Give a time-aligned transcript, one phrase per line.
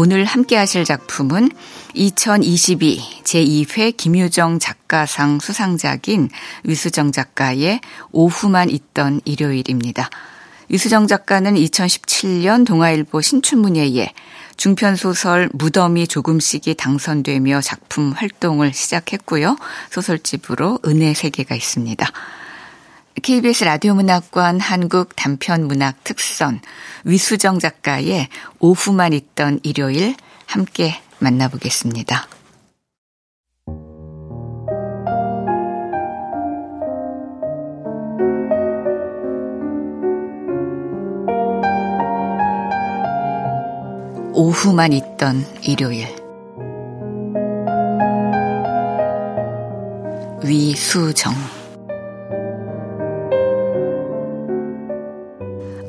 [0.00, 1.50] 오늘 함께 하실 작품은
[1.94, 6.28] 2022 제2회 김유정 작가상 수상작인
[6.62, 7.80] 위수정 작가의
[8.12, 10.08] 오후만 있던 일요일입니다.
[10.68, 14.12] 위수정 작가는 2017년 동아일보 신춘문예에
[14.56, 19.56] 중편소설 무덤이 조금씩이 당선되며 작품 활동을 시작했고요.
[19.90, 22.06] 소설집으로 은혜 세계가 있습니다.
[23.20, 26.60] KBS 라디오 문학관 한국 단편 문학 특선
[27.04, 28.28] 위수정 작가의
[28.60, 30.14] 오후만 있던 일요일
[30.46, 32.28] 함께 만나보겠습니다.
[44.34, 46.06] 오후만 있던 일요일
[50.44, 51.34] 위수정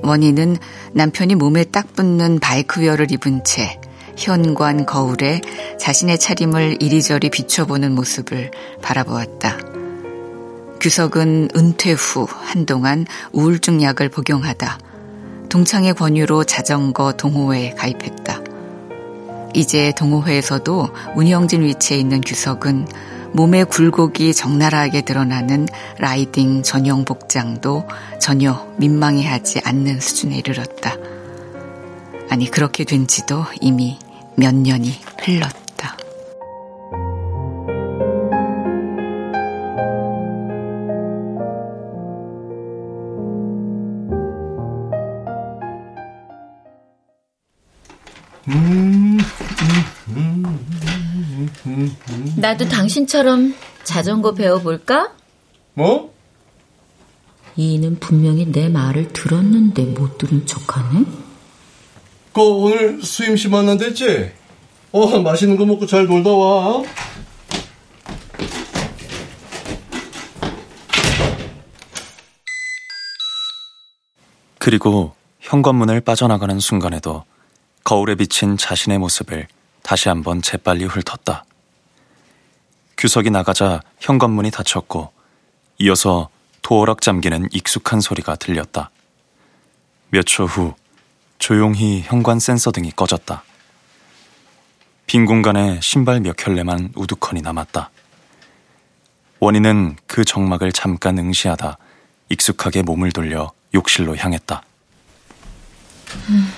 [0.09, 0.57] 원인은
[0.93, 3.79] 남편이 몸에 딱 붙는 바이크웨어를 입은 채
[4.17, 5.39] 현관 거울에
[5.79, 8.49] 자신의 차림을 이리저리 비춰보는 모습을
[8.81, 9.57] 바라보았다.
[10.81, 14.79] 규석은 은퇴 후 한동안 우울증 약을 복용하다
[15.49, 18.41] 동창의 권유로 자전거 동호회에 가입했다.
[19.53, 22.87] 이제 동호회에서도 운영진 위치에 있는 규석은
[23.33, 27.87] 몸의 굴곡이 적나라하게 드러나는 라이딩 전용 복장도
[28.19, 30.95] 전혀 민망해하지 않는 수준에 이르렀다.
[32.29, 33.97] 아니, 그렇게 된 지도 이미
[34.35, 35.59] 몇 년이 흘렀다.
[52.37, 55.13] 나도 당신처럼 자전거 배워볼까?
[55.73, 56.13] 뭐?
[57.55, 61.05] 이는 분명히 내 말을 들었는데 못 들은 척하네?
[62.33, 64.31] 그 오늘 수임 씨 만난댔지?
[64.91, 66.83] 어 맛있는 거 먹고 잘 놀다 와.
[74.57, 77.23] 그리고 현관문을 빠져나가는 순간에도
[77.83, 79.47] 거울에 비친 자신의 모습을
[79.81, 81.45] 다시 한번 재빨리 훑었다.
[82.99, 85.11] 규석이 나가자 현관문이 닫혔고
[85.79, 86.29] 이어서
[86.61, 88.91] 도어락 잠기는 익숙한 소리가 들렸다.
[90.09, 90.73] 몇 초 후
[91.39, 93.41] 조용히 현관 센서 등이 꺼졌다.
[95.07, 97.89] 빈 공간에 신발 몇 켤레만 우두커니 남았다.
[99.39, 101.77] 원인은 그 정막을 잠깐 응시하다
[102.27, 104.61] 익숙하게 몸을 돌려 욕실로 향했다.
[106.29, 106.51] 음.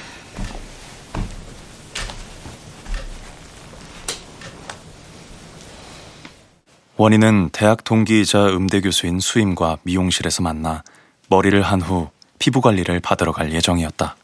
[7.01, 10.84] 원인은 대학 동기이자 음대 교수인 수임과 미용실에서 만나
[11.29, 14.16] 머리를 한 후 피부 관리를 받으러 갈 예정이었다.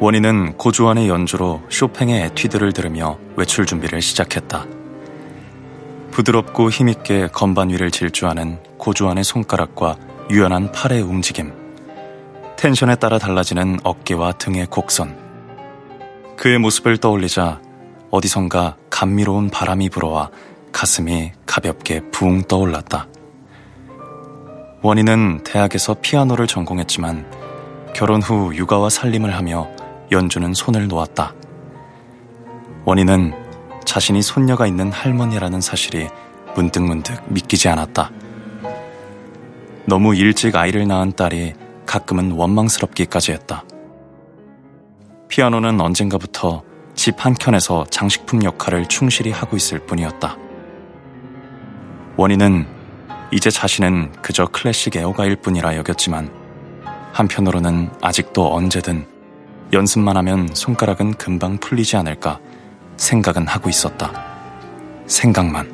[0.00, 4.66] 원인은 고주환의 연주로 쇼팽의 에뛰드를 들으며 외출 준비를 시작했다.
[6.10, 9.96] 부드럽고 힘있게 건반 위를 질주하는 고주환의 손가락과
[10.32, 11.63] 유연한 팔의 움직임.
[12.64, 15.14] 텐션에 따라 달라지는 어깨와 등의 곡선.
[16.34, 17.60] 그의 모습을 떠올리자
[18.10, 20.30] 어디선가 감미로운 바람이 불어와
[20.72, 23.06] 가슴이 가볍게 붕 떠올랐다.
[24.80, 27.30] 원인은 대학에서 피아노를 전공했지만
[27.94, 29.68] 결혼 후 육아와 살림을 하며
[30.10, 31.34] 연주는 손을 놓았다.
[32.86, 33.34] 원인은
[33.84, 36.08] 자신이 손녀가 있는 할머니라는 사실이
[36.56, 38.10] 문득문득 믿기지 않았다.
[39.84, 41.52] 너무 일찍 아이를 낳은 딸이
[41.86, 43.64] 가끔은 원망스럽기까지 했다.
[45.28, 46.62] 피아노는 언젠가부터
[46.94, 50.36] 집 한켠에서 장식품 역할을 충실히 하고 있을 뿐이었다.
[52.16, 52.66] 원인은
[53.32, 56.30] 이제 자신은 그저 클래식 애호가일 뿐이라 여겼지만
[57.12, 59.06] 한편으로는 아직도 언제든
[59.72, 62.38] 연습만 하면 손가락은 금방 풀리지 않을까
[62.96, 64.12] 생각은 하고 있었다.
[65.06, 65.73] 생각만.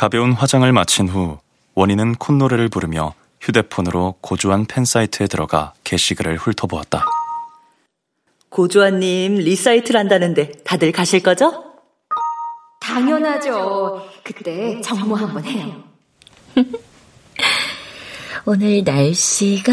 [0.00, 1.36] 가벼운 화장을 마친 후
[1.74, 7.04] 원희는 콧노래를 부르며 휴대폰으로 고주환 팬사이트에 들어가 게시글을 훑어보았다.
[8.48, 11.74] 고주환님 리사이틀을 한다는데 다들 가실 거죠?
[12.80, 14.08] 당연하죠.
[14.24, 15.84] 그때 정모 한번 해요.
[18.46, 19.70] 오늘 날씨가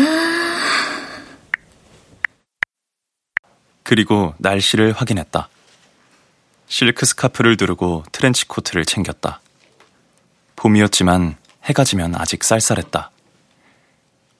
[3.83, 5.47] 그리고 날씨를 확인했다.
[6.68, 9.39] 실크 스카프를 두르고 트렌치 코트를 챙겼다.
[10.57, 13.12] 봄이었지만 해가 지면 아직 쌀쌀했다.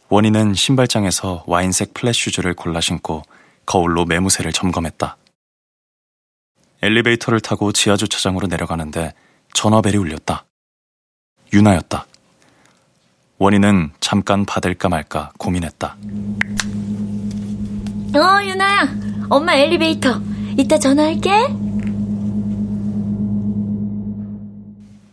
[0.10, 3.22] 원인은 신발장에서 와인색 플랫슈즈를 골라 신고
[3.66, 5.18] 거울로 매무새를 점검했다.
[6.82, 9.14] 엘리베이터를 타고 지하주차장으로 내려가는데
[9.54, 10.46] 전화벨이 울렸다.
[11.54, 12.06] 유나였다.
[13.38, 15.98] 원인은 잠깐 받을까 말까 고민했다.
[18.16, 20.20] 어 유나야 엄마 엘리베이터
[20.58, 21.30] 이따 전화할게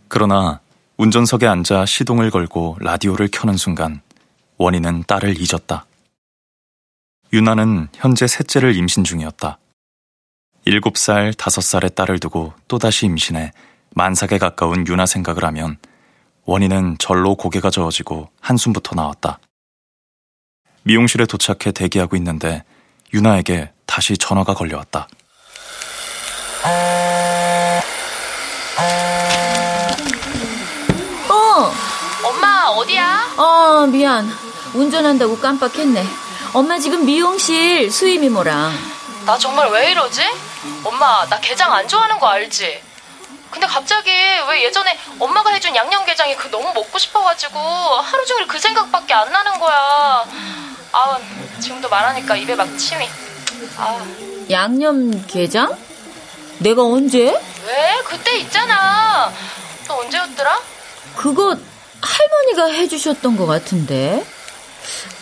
[0.07, 0.61] 그러나
[0.97, 4.01] 운전석에 앉아 시동을 걸고 라디오를 켜는 순간
[4.57, 5.85] 원인은 딸을 잊었다.
[7.33, 9.57] 유나는 현재 셋째를 임신 중이었다.
[10.65, 13.51] 7살, 5살의 딸을 두고 또다시 임신해
[13.93, 15.77] 만삭에 가까운 유나 생각을 하면
[16.45, 19.39] 원인은 절로 고개가 저어지고 한숨부터 나왔다.
[20.83, 22.63] 미용실에 도착해 대기하고 있는데
[23.13, 25.07] 유나에게 다시 전화가 걸려왔다.
[31.29, 31.71] 어
[32.27, 32.69] 엄마,
[33.37, 34.29] 어, 미안.
[34.73, 36.05] 운전한다고 깜빡했네.
[36.53, 38.71] 엄마 지금 미용실 수임이모랑.
[39.25, 40.21] 나 정말 왜 이러지?
[40.83, 42.81] 엄마, 나 게장 안 좋아하는 거 알지?
[43.51, 44.09] 근데 갑자기
[44.49, 49.59] 왜 예전에 엄마가 해준 양념게장이 그 너무 먹고 싶어가지고 하루 종일 그 생각밖에 안 나는
[49.59, 50.25] 거야.
[50.91, 51.17] 아,
[51.59, 53.07] 지금도 말하니까 입에 막 침이.
[53.77, 54.05] 아,
[54.49, 55.77] 양념게장?
[56.59, 57.39] 내가 언제?
[57.65, 58.01] 왜?
[58.05, 59.31] 그때 있잖아.
[59.87, 60.59] 또 언제였더라?
[61.15, 61.57] 그거
[62.05, 64.25] 할머니가 해주셨던 것 같은데.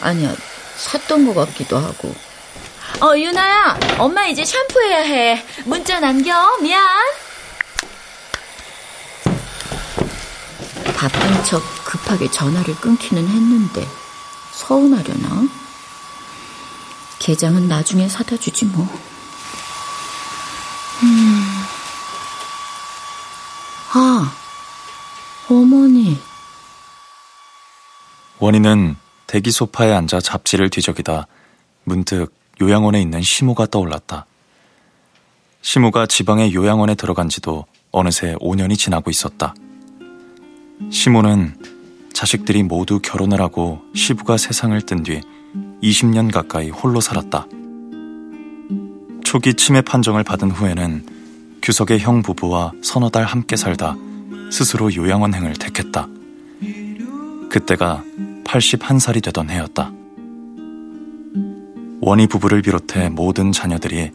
[0.01, 0.35] 아니야,
[0.77, 2.13] 샀던 것 같기도 하고.
[3.01, 5.45] 어, 유나야, 엄마 이제 샴푸해야 해.
[5.65, 6.57] 문자 남겨.
[6.57, 6.83] 미안.
[10.95, 13.85] 바쁜 척 급하게 전화를 끊기는 했는데
[14.53, 15.47] 서운하려나?
[17.19, 18.87] 게장은 나중에 사다 주지 뭐.
[21.01, 21.65] 음.
[23.91, 24.33] 아,
[25.49, 26.21] 어머니.
[28.43, 31.27] 원인은 대기 소파에 앉아 잡지를 뒤적이다
[31.85, 34.25] 문득 요양원에 있는 시모가 떠올랐다.
[35.61, 39.55] 시모가 지방의 요양원에 들어간 지도 어느새 5년이 지나고 있었다.
[40.91, 41.55] 시모는
[42.11, 45.21] 자식들이 모두 결혼을 하고 시부가 세상을 뜬 뒤
[45.81, 47.47] 20년 가까이 홀로 살았다.
[49.23, 53.95] 초기 치매 판정을 받은 후에는 규석의 형 부부와 서너 달 함께 살다
[54.51, 56.09] 스스로 요양원행을 택했다.
[57.49, 58.03] 그때가
[58.45, 59.91] 81살이 되던 해였다.
[62.01, 64.11] 원희 부부를 비롯해 모든 자녀들이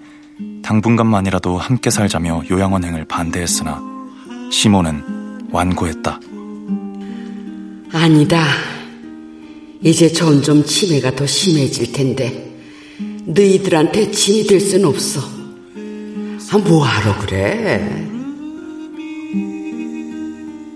[0.62, 3.80] 당분간만이라도 함께 살자며 요양원행을 반대했으나
[4.52, 6.20] 시모는 완고했다.
[7.92, 8.44] 아니다.
[9.82, 12.44] 이제 점점 치매가 더 심해질 텐데
[13.26, 15.20] 너희들한테 짐이 될 순 없어.
[16.50, 18.06] 아, 뭐하러 그래?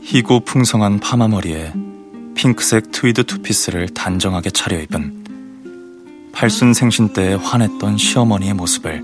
[0.03, 1.73] 희고 풍성한 파마머리에
[2.35, 9.03] 핑크색 트위드 투피스를 단정하게 차려입은 팔순 생신 때에 환했던 시어머니의 모습을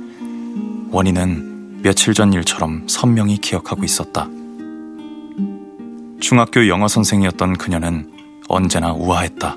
[0.91, 4.29] 원희는 며칠 전 일처럼 선명히 기억하고 있었다.
[6.21, 8.11] 중학교 영어 선생이었던 그녀는
[8.49, 9.57] 언제나 우아했다.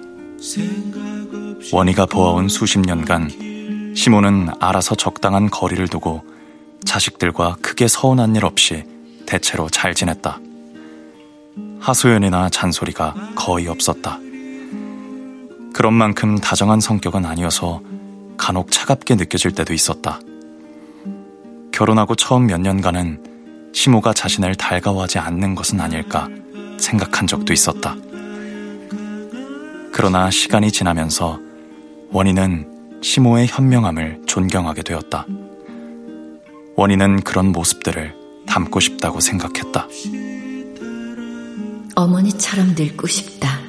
[1.72, 6.24] 원희가 보아온 수십 년간 시모는 알아서 적당한 거리를 두고
[6.86, 8.84] 자식들과 크게 서운한 일 없이
[9.26, 10.40] 대체로 잘 지냈다.
[11.82, 14.20] 하소연이나 잔소리가 거의 없었다.
[15.74, 17.82] 그런 만큼 다정한 성격은 아니어서
[18.38, 20.20] 간혹 차갑게 느껴질 때도 있었다.
[21.72, 26.28] 결혼하고 처음 몇 년간은 시모가 자신을 달가워하지 않는 것은 아닐까
[26.78, 27.96] 생각한 적도 있었다.
[29.92, 31.40] 그러나 시간이 지나면서
[32.12, 35.26] 원인은 시모의 현명함을 존경하게 되었다.
[36.76, 38.16] 원인은 그런 모습들을
[38.48, 39.88] 담고 싶다고 생각했다.
[41.96, 43.60] 어머니처럼 늙고 싶다.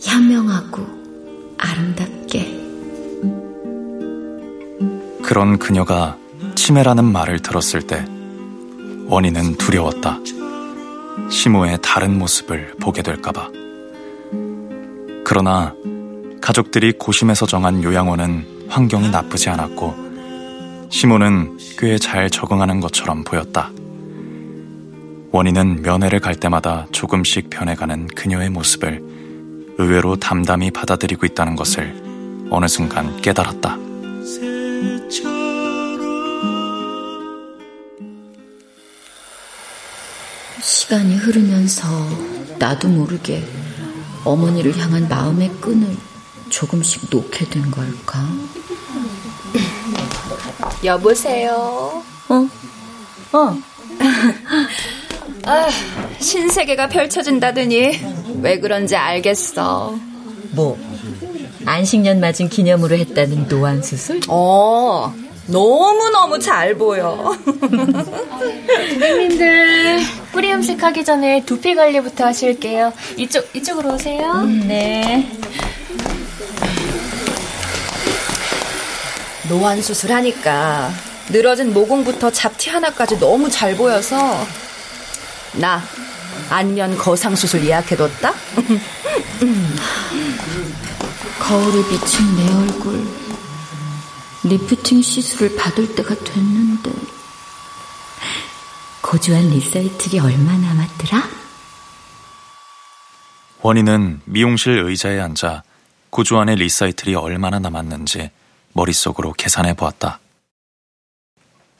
[0.00, 0.86] 현명하고
[1.58, 2.60] 아름답게.
[5.22, 6.16] 그런 그녀가
[6.54, 8.04] 치매라는 말을 들었을 때
[9.06, 10.18] 원인은 두려웠다.
[11.30, 13.50] 시모의 다른 모습을 보게 될까봐.
[15.24, 15.74] 그러나
[16.40, 19.94] 가족들이 고심해서 정한 요양원은 환경이 나쁘지 않았고
[20.90, 23.70] 시모는 꽤 잘 적응하는 것처럼 보였다.
[25.34, 29.02] 원인은 면회를 갈 때마다 조금씩 변해가는 그녀의 모습을
[29.78, 33.78] 의외로 담담히 받아들이고 있다는 것을 어느 순간 깨달았다.
[40.60, 41.88] 시간이 흐르면서
[42.58, 43.42] 나도 모르게
[44.24, 45.96] 어머니를 향한 마음의 끈을
[46.50, 48.28] 조금씩 놓게 된 걸까?
[50.84, 52.02] 여보세요.
[52.28, 52.48] 어?
[53.32, 53.58] 어.
[55.44, 55.68] 아,
[56.20, 58.00] 신세계가 펼쳐진다더니
[58.42, 59.98] 왜 그런지 알겠어.
[60.50, 60.78] 뭐?
[61.64, 64.20] 안식년 맞은 기념으로 했다는 노안 수술?
[64.28, 65.12] 어,
[65.46, 67.36] 너무너무 잘 보여.
[68.94, 70.00] 고객님들,
[70.32, 72.92] 뿌리 염색하기 전에 두피 관리부터 하실게요.
[73.16, 74.30] 이쪽, 이쪽으로 오세요.
[74.44, 75.28] 음, 네.
[79.48, 80.90] 노안 수술하니까
[81.30, 84.46] 늘어진 모공부터 잡티 하나까지 너무 잘 보여서
[85.54, 85.82] 나
[86.50, 88.32] 안면 거상 수술 예약해뒀다.
[91.40, 93.06] 거울에 비친 내 얼굴
[94.44, 96.90] 리프팅 시술을 받을 때가 됐는데
[99.02, 101.28] 고주환 리사이틀이 얼마 남았더라?
[103.60, 105.62] 원희는 미용실 의자에 앉아
[106.10, 108.30] 고주환의 리사이틀이 얼마나 남았는지
[108.72, 110.18] 머릿속으로 계산해 보았다.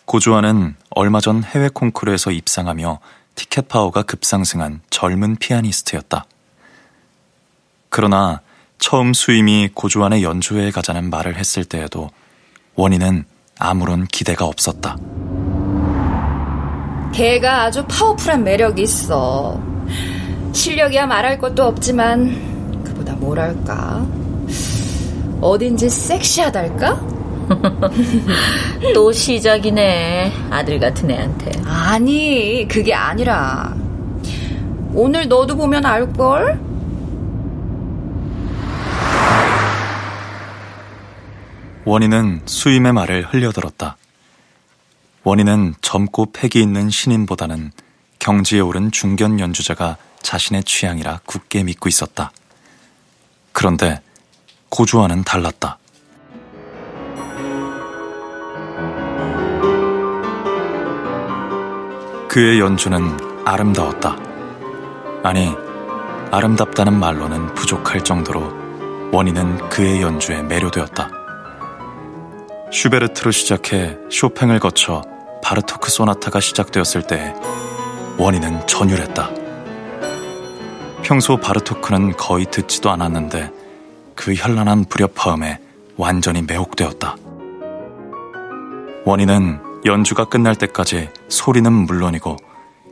[0.04, 3.00] 고주환은 얼마 전 해외 콩쿠르에서 입상하며
[3.34, 6.24] 티켓 파워가 급상승한 젊은 피아니스트였다.
[7.88, 8.40] 그러나
[8.78, 12.10] 처음 수임이 고주환의 연주회에 가자는 말을 했을 때에도
[12.74, 13.24] 원희는
[13.58, 14.96] 아무런 기대가 없었다.
[17.12, 19.60] 걔가 아주 파워풀한 매력이 있어.
[20.52, 24.06] 실력이야 말할 것도 없지만 그보다 뭐랄까
[25.40, 27.21] 어딘지 섹시하달까?
[28.94, 30.32] 또 시작이네.
[30.50, 31.52] 아들 같은 애한테.
[31.64, 33.74] 아니, 그게 아니라.
[34.94, 36.60] 오늘 너도 보면 알걸?
[41.84, 43.96] 원희는 수임의 말을 흘려들었다.
[45.24, 47.72] 원희는 젊고 패기 있는 신인보다는
[48.18, 52.30] 경지에 오른 중견 연주자가 자신의 취향이라 굳게 믿고 있었다.
[53.52, 54.00] 그런데
[54.68, 55.78] 고주와는 달랐다.
[62.32, 64.16] 그의 연주는 아름다웠다.
[65.22, 65.54] 아니,
[66.30, 71.10] 아름답다는 말로는 부족할 정도로 원희는 그의 연주에 매료되었다.
[72.72, 75.02] 슈베르트로 시작해 쇼팽을 거쳐
[75.44, 77.34] 바르토크 소나타가 시작되었을 때
[78.16, 79.28] 원희는 전율했다.
[81.02, 83.50] 평소 바르토크는 거의 듣지도 않았는데
[84.14, 85.58] 그 현란한 불협화음에
[85.98, 87.14] 완전히 매혹되었다.
[89.04, 92.36] 원희는 연주가 끝날 때까지 소리는 물론이고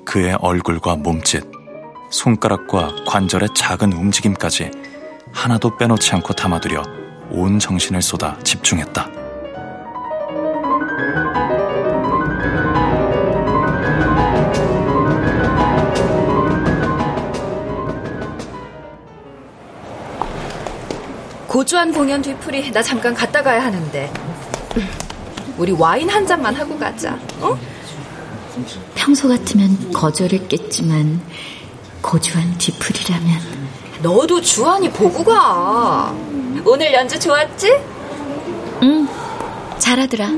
[0.06, 1.44] 그의 얼굴과 몸짓,
[2.10, 4.70] 손가락과 관절의 작은 움직임까지
[5.30, 6.82] 하나도 빼놓지 않고 담아두려
[7.30, 9.10] 온 정신을 쏟아 집중했다.
[21.46, 24.10] 고주한 공연 뒤풀이 나 잠깐 갔다 가야 하는데
[25.58, 27.54] 우리 와인 한 잔만 하고 가자 어?
[28.94, 31.20] 평소 같으면 거절했겠지만
[32.02, 33.40] 고주한 뒤풀이라면
[34.02, 36.14] 너도 주한이 보고 가
[36.64, 37.68] 오늘 연주 좋았지?
[38.82, 39.08] 응
[39.78, 40.30] 잘하더라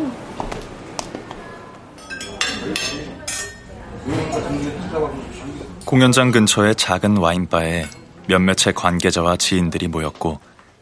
[5.85, 7.87] 공연장 근처의 작은 와인바에
[8.27, 10.41] 몇몇의 관계자와 지인들이 모였고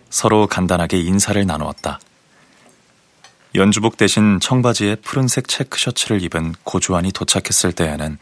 [0.08, 1.98] 서로 간단하게 인사를 나누었다.
[3.54, 8.18] 연주복 대신 청바지에 푸른색 체크 셔츠를 입은 고주환이 도착했을 때에는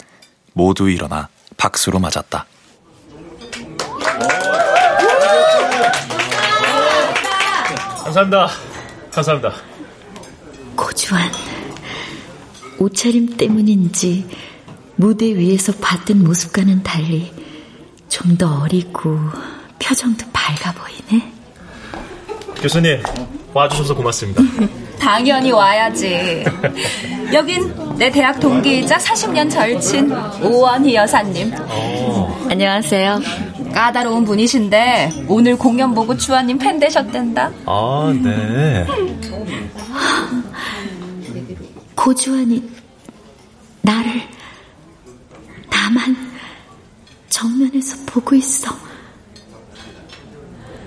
[0.54, 2.46] 모두 일어나 박수로 맞았다.
[8.04, 8.48] 감사합니다.
[9.12, 9.52] 감사합니다.
[10.74, 11.30] 고주환,
[12.78, 14.26] 옷차림 때문인지
[14.96, 17.32] 무대 위에서 봤던 모습과는 달리
[18.08, 19.18] 좀 더 어리고
[19.78, 21.32] 표정도 밝아 보이네.
[22.62, 23.02] 교수님,
[23.52, 24.42] 와주셔서 고맙습니다.
[25.00, 26.44] 당연히 와야지.
[27.32, 30.12] 여긴 내 대학 동기이자 40년 절친
[30.42, 31.52] 오원희 여사님.
[31.58, 32.46] 어.
[32.50, 33.20] 안녕하세요.
[33.74, 37.50] 까다로운 분이신데 오늘 공연 보고 주아님 팬 되셨댄다.
[37.66, 38.86] 아, 네.
[41.94, 42.62] 고주환이
[43.82, 44.22] 나를
[45.70, 46.16] 나만
[47.28, 48.74] 정면에서 보고 있어.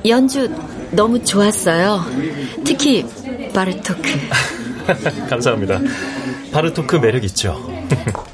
[0.06, 0.50] 연주
[0.92, 2.04] 너무 좋았어요.
[2.66, 3.06] 특히
[3.54, 4.02] 바르토크.
[5.30, 5.80] 감사합니다.
[6.52, 7.54] 바르토크 매력 있죠.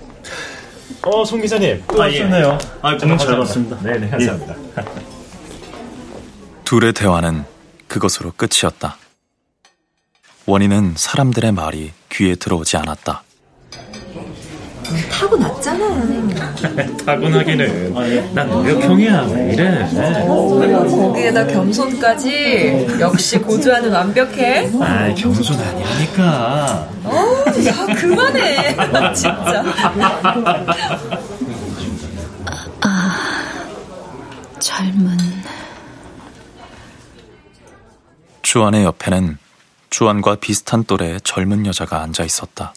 [1.03, 2.57] 어, 송 기자님 또 아, 오셨네요.
[2.61, 2.67] 예.
[2.81, 3.77] 아, 정말 잘 봤습니다.
[3.81, 4.55] 네 네, 감사합니다.
[4.79, 4.85] 예.
[6.65, 7.45] 둘의 대화는
[7.87, 8.97] 그것으로 끝이었다.
[10.45, 13.23] 원인은 사람들의 말이 귀에 들어오지 않았다.
[15.11, 15.85] 타고났잖아.
[17.05, 18.33] 타고나기는.
[18.33, 19.21] 난 노력형이야.
[19.33, 19.89] 왜 이래?
[20.25, 22.97] 거기에다 겸손까지.
[22.99, 24.69] 역시 고주하는 완벽해.
[24.81, 26.89] 아, 겸손 아니라니까.
[27.03, 28.75] 어, 야, 그만해.
[29.13, 29.63] 진짜.
[32.81, 33.15] 아,
[34.59, 35.17] 젊은.
[38.41, 39.37] 주안의 옆에는
[39.89, 42.73] 주안과 비슷한 또래의 젊은 여자가 앉아 있었다.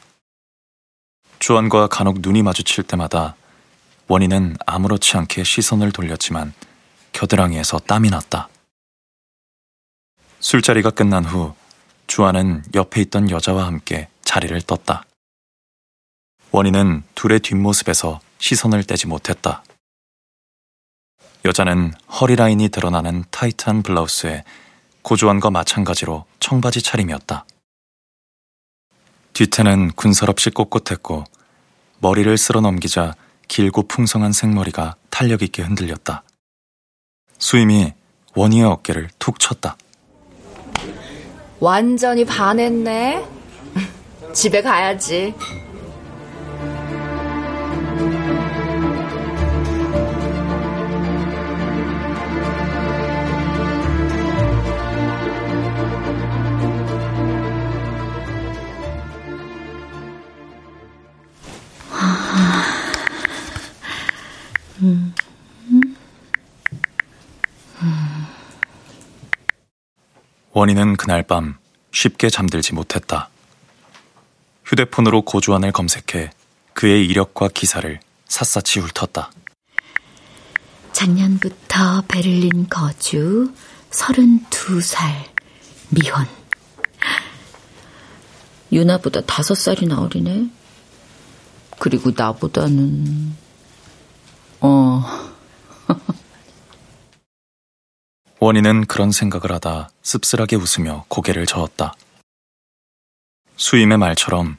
[1.41, 3.35] 주안과 간혹 눈이 마주칠 때마다
[4.09, 6.53] 원인은 아무렇지 않게 시선을 돌렸지만
[7.13, 8.51] 겨드랑이에서 땀이 났다.
[10.41, 11.55] 술자리가 끝난 후
[12.07, 15.05] 주안은 옆에 있던 여자와 함께 자리를 떴다.
[16.53, 19.65] 원인은 둘의 뒷모습에서 시선을 떼지 못했다.
[21.47, 24.45] 여자는 허리 라인이 드러나는 타이트한 블라우스에
[25.01, 27.47] 고주안과 마찬가지로 청바지 차림이었다.
[29.41, 31.25] 뒤태는 군살없이 꼿꼿했고
[32.01, 33.15] 머리를 쓸어 넘기자
[33.49, 36.25] 길고 풍성한 생머리가 탄력 있게 흔들렸다.
[37.39, 37.95] 수임이
[38.37, 39.79] 원희의 어깨를 툭 쳤다.
[41.59, 43.25] 완전히 반했네.
[44.35, 45.33] 집에 가야지.
[70.53, 71.59] 원희는 그날 밤
[71.93, 73.29] 쉽게 잠들지 못했다.
[74.65, 76.31] 휴대폰으로 고주안을 검색해
[76.75, 79.31] 그의 이력과 기사를 샅샅이 훑었다.
[80.93, 83.53] 작년부터 베를린 거주,
[83.91, 85.25] 32살,
[85.91, 86.27] 미혼.
[88.73, 90.51] 유나보다 다섯 살이나 어리네.
[91.79, 93.35] 그리고 나보다는,
[94.61, 95.03] 어.
[98.41, 101.95] 원희는 그런 생각을 하다 씁쓸하게 웃으며 고개를 저었다.
[103.57, 104.57] 수임의 말처럼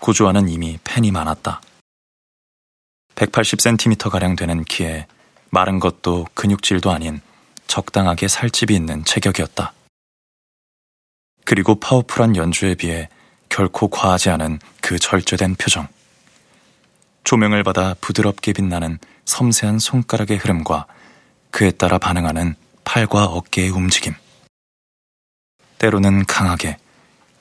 [0.00, 1.60] 고주아는 이미 팬이 많았다.
[3.14, 5.06] 180cm가량 되는 키에
[5.50, 7.20] 마른 것도 근육질도 아닌
[7.66, 9.72] 적당하게 살집이 있는 체격이었다.
[11.44, 13.08] 그리고 파워풀한 연주에 비해
[13.48, 15.86] 결코 과하지 않은 그 절제된 표정.
[17.24, 20.86] 조명을 받아 부드럽게 빛나는 섬세한 손가락의 흐름과
[21.50, 22.54] 그에 따라 반응하는
[22.84, 24.14] 팔과 어깨의 움직임.
[25.78, 26.78] 때로는 강하게,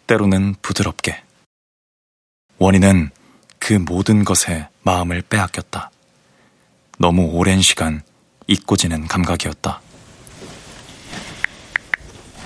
[0.08, 1.24] 때로는 부드럽게.
[2.58, 3.10] 원인은
[3.60, 5.91] 그 모든 것에 마음을 빼앗겼다.
[6.98, 8.02] 너무 오랜 시간
[8.48, 9.82] 잊고 지는 감각이었다.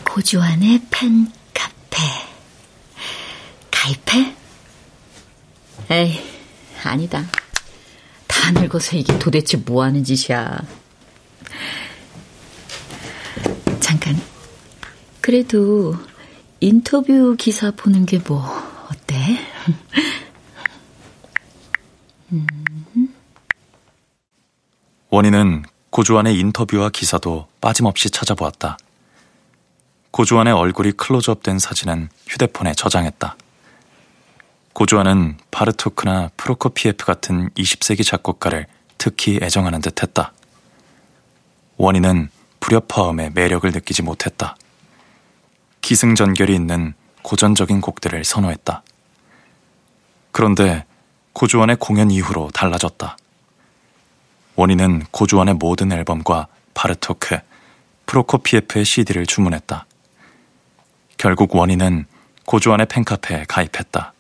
[0.06, 1.98] 고주안의 팬 카페.
[3.72, 4.36] 가입해?
[5.90, 6.22] 에이,
[6.84, 7.26] 아니다.
[8.46, 10.62] 다 늙어서 이게 도대체 뭐 하는 짓이야.
[13.80, 14.16] 잠깐.
[15.20, 15.96] 그래도
[16.60, 18.46] 인터뷰 기사 보는 게 뭐
[18.92, 19.40] 어때?
[25.10, 28.78] 원인은 고주안의 인터뷰와 기사도 빠짐없이 찾아보았다.
[30.12, 33.38] 고주안의 얼굴이 클로즈업된 사진은 휴대폰에 저장했다.
[34.76, 40.34] 고주안은 바르토크나 프로코피에프 같은 20세기 작곡가를 특히 애정하는 듯 했다.
[41.78, 44.58] 원인은 불협화음의 매력을 느끼지 못했다.
[45.80, 48.84] 기승전결이 있는 고전적인 곡들을 선호했다.
[50.34, 50.84] 그런데
[51.32, 53.16] 고주원의 공연 이후로 달라졌다.
[54.58, 57.40] 원인은 고주원의 모든 앨범과 바르토크,
[58.08, 59.86] 프로코피에프의 CD를 주문했다.
[61.18, 62.08] 결국 원인은
[62.46, 64.15] 고주원의 팬카페에 가입했다.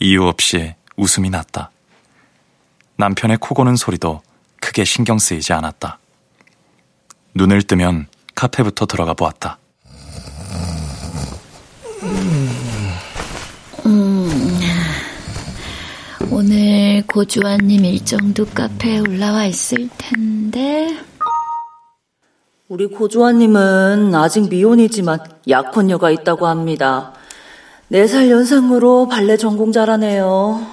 [0.00, 1.70] 이유 없이 웃음이 났다.
[2.96, 4.22] 남편의 코 고는 소리도
[4.60, 5.98] 크게 신경 쓰이지 않았다.
[7.34, 9.58] 눈을 뜨면 카페부터 들어가 보았다.
[13.86, 14.60] 음,
[16.30, 20.96] 오늘 고주환님 일정도 카페에 올라와 있을 텐데.
[22.68, 27.14] 우리 고주환님은 아직 미혼이지만 약혼녀가 있다고 합니다.
[27.92, 30.66] 4살 연상으로 발레 전공자라네요.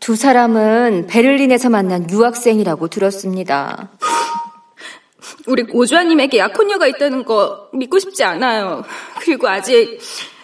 [0.00, 3.90] 두 사람은 베를린에서 만난 유학생이라고 들었습니다.
[5.46, 8.82] 우리 고주아님에게 약혼녀가 있다는 거 믿고 싶지 않아요.
[9.20, 9.98] 그리고 아직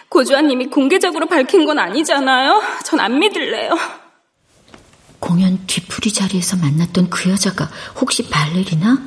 [0.09, 2.61] 고주아님이 공개적으로 밝힌 건 아니잖아요.
[2.83, 3.71] 전 안 믿을래요.
[5.19, 8.99] 공연 뒤풀이 자리에서 만났던 그 여자가 혹시 발레리나?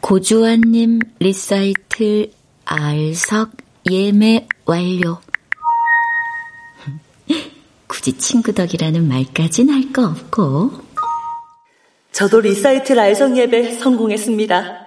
[0.00, 2.32] 고주환님 리사이틀
[2.64, 3.50] 알석
[3.90, 5.18] 예매 완료.
[7.88, 10.70] 굳이 친구 덕이라는 말까진 할 거 없고.
[12.12, 14.86] 저도 리사이틀 알석 예배 성공했습니다.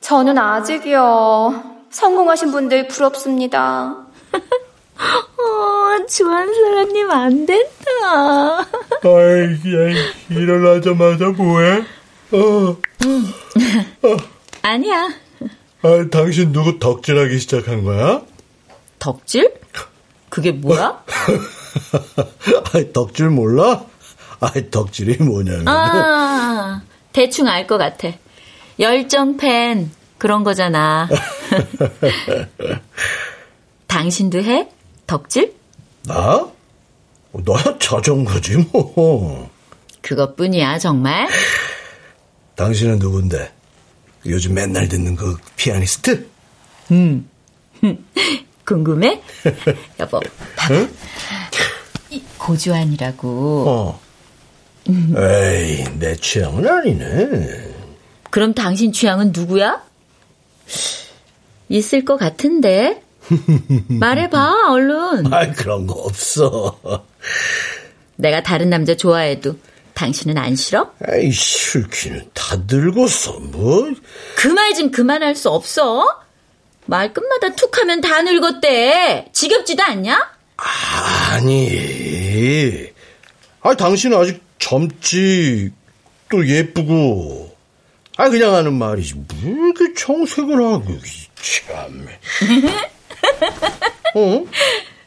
[0.00, 1.64] 저는 아직이요.
[1.90, 4.06] 성공하신 분들 부럽습니다.
[5.02, 8.58] 어, 주한사랑님 안 된다.
[9.04, 11.80] 아이, 야, 일어나자마자 뭐해?
[12.32, 12.76] 어.
[13.04, 13.24] 응.
[14.02, 14.16] 어.
[14.62, 15.08] 아니야.
[15.82, 18.22] 아, 당신 누구 덕질하기 시작한 거야?
[18.98, 19.52] 덕질?
[20.28, 21.02] 그게 뭐야?
[22.72, 23.84] 아, 덕질 몰라?
[24.40, 25.68] 아, 덕질이 뭐냐면.
[25.68, 28.08] 아, 대충 알 것 같아.
[28.78, 31.08] 열정 팬 그런 거잖아.
[33.88, 34.68] 당신도 해?
[35.06, 35.54] 덕질?
[36.04, 36.46] 나?
[37.32, 39.50] 너야 자전거지 뭐.
[40.00, 41.28] 그것뿐이야 정말?
[42.56, 43.52] 당신은 누군데?
[44.26, 46.28] 요즘 맨날 듣는 그 피아니스트?
[46.92, 47.28] 음.
[48.64, 49.20] 궁금해?
[49.98, 50.20] 여보,
[50.56, 50.74] 봐봐.
[50.74, 50.90] 응?
[52.38, 53.64] 고주환이라고.
[53.68, 54.00] 어.
[54.88, 57.72] 에이, 내 취향은 아니네.
[58.30, 59.82] 그럼 당신 취향은 누구야?
[61.68, 63.02] 있을 것 같은데.
[63.88, 65.32] 말해봐, 얼른.
[65.32, 66.78] 아, 그런 거 없어.
[68.16, 69.56] 내가 다른 남자 좋아해도
[70.02, 70.90] 당신은 안 싫어?
[71.12, 73.88] 에이, 싫기는 다 늙었어, 뭐.
[74.34, 76.04] 그 말 좀 그만할 수 없어?
[76.86, 79.28] 말끝마다 툭 하면 다 늙었대.
[79.32, 80.18] 지겹지도 않냐?
[80.56, 81.70] 아니.
[83.60, 85.70] 아, 당신은 아직 젊지,
[86.28, 87.56] 또 예쁘고.
[88.16, 89.14] 아, 그냥 하는 말이지.
[89.14, 90.84] 뭘 이렇게 정색을 하고,
[91.40, 92.08] 참.
[94.16, 94.44] 어?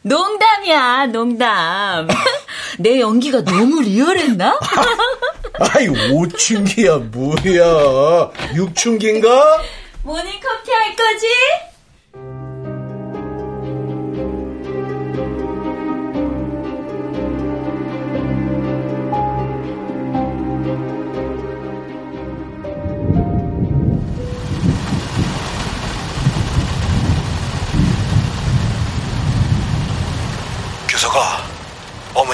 [0.04, 2.08] 농담이야, 농담.
[2.80, 4.60] 내 연기가 너무 리얼했나?
[5.60, 8.32] 아이, 오춘기야, 뭐야.
[8.56, 9.62] 육춘기인가?
[10.04, 11.28] 모닝 커피 할 거지?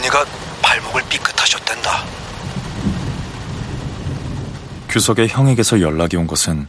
[0.01, 0.25] 어머니가
[0.63, 2.03] 발목을 삐끗하셨댄다.
[4.89, 6.67] 규석의 형에게서 연락이 온 것은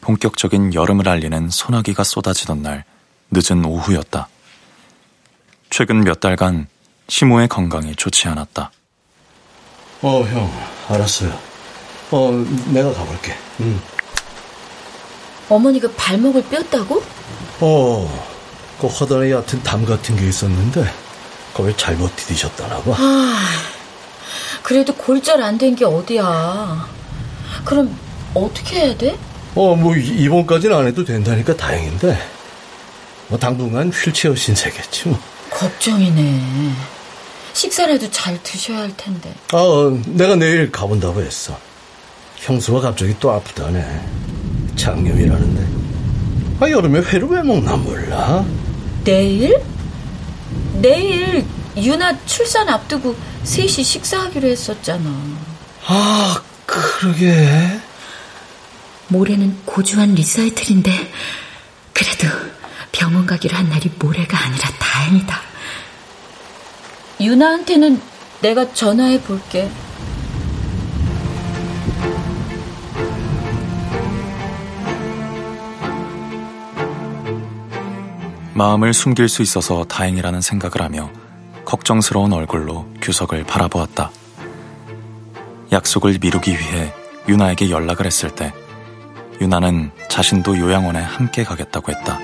[0.00, 2.84] 본격적인 여름을 알리는 소나기가 쏟아지던 날
[3.32, 4.28] 늦은 오후였다.
[5.70, 6.68] 최근 몇 달간
[7.08, 8.70] 시모의 건강이 좋지 않았다.
[10.02, 10.50] 어, 형,
[10.88, 11.36] 알았어요.
[12.12, 12.30] 어,
[12.72, 13.34] 내가 가볼게.
[13.60, 13.80] 응.
[15.48, 17.02] 어머니가 발목을 뼈었다고?
[17.60, 18.28] 어,
[18.80, 21.07] 그 허단에 얕은 담 같은 게 있었는데
[21.58, 22.92] 거기 잘못 디디셨다나 봐.
[22.96, 23.36] 아,
[24.62, 26.86] 그래도 골절 안 된 게 어디야.
[27.64, 27.98] 그럼
[28.32, 29.18] 어떻게 해야 돼?
[29.56, 32.16] 어, 뭐 입원까지는 안 해도 된다니까 다행인데
[33.26, 35.18] 뭐 당분간 휠체어 신세겠지 뭐.
[35.50, 36.72] 걱정이네.
[37.54, 39.34] 식사라도 잘 드셔야 할 텐데.
[39.52, 41.58] 아, 어, 내가 내일 가본다고 했어.
[42.36, 43.84] 형수가 갑자기 또 아프다네.
[44.76, 45.66] 장염이라는데.
[46.60, 48.44] 아, 여름에 회를 왜 먹나 몰라.
[49.02, 49.60] 내일?
[50.80, 51.44] 내일
[51.76, 55.10] 유나 출산 앞두고 셋이 식사하기로 했었잖아.
[55.86, 57.80] 아, 그러게.
[59.08, 61.12] 모레는 고주한 리사이틀인데
[61.92, 62.28] 그래도
[62.92, 65.40] 병원 가기로 한 날이 모레가 아니라 다행이다.
[67.20, 68.00] 유나한테는
[68.40, 69.70] 내가 전화해 볼게.
[78.58, 81.12] 마음을 숨길 수 있어서 다행이라는 생각을 하며
[81.64, 84.10] 걱정스러운 얼굴로 규석을 바라보았다.
[85.70, 86.92] 약속을 미루기 위해
[87.28, 88.52] 유나에게 연락을 했을 때
[89.40, 92.18] 유나는 자신도 요양원에 함께 가겠다고 했다.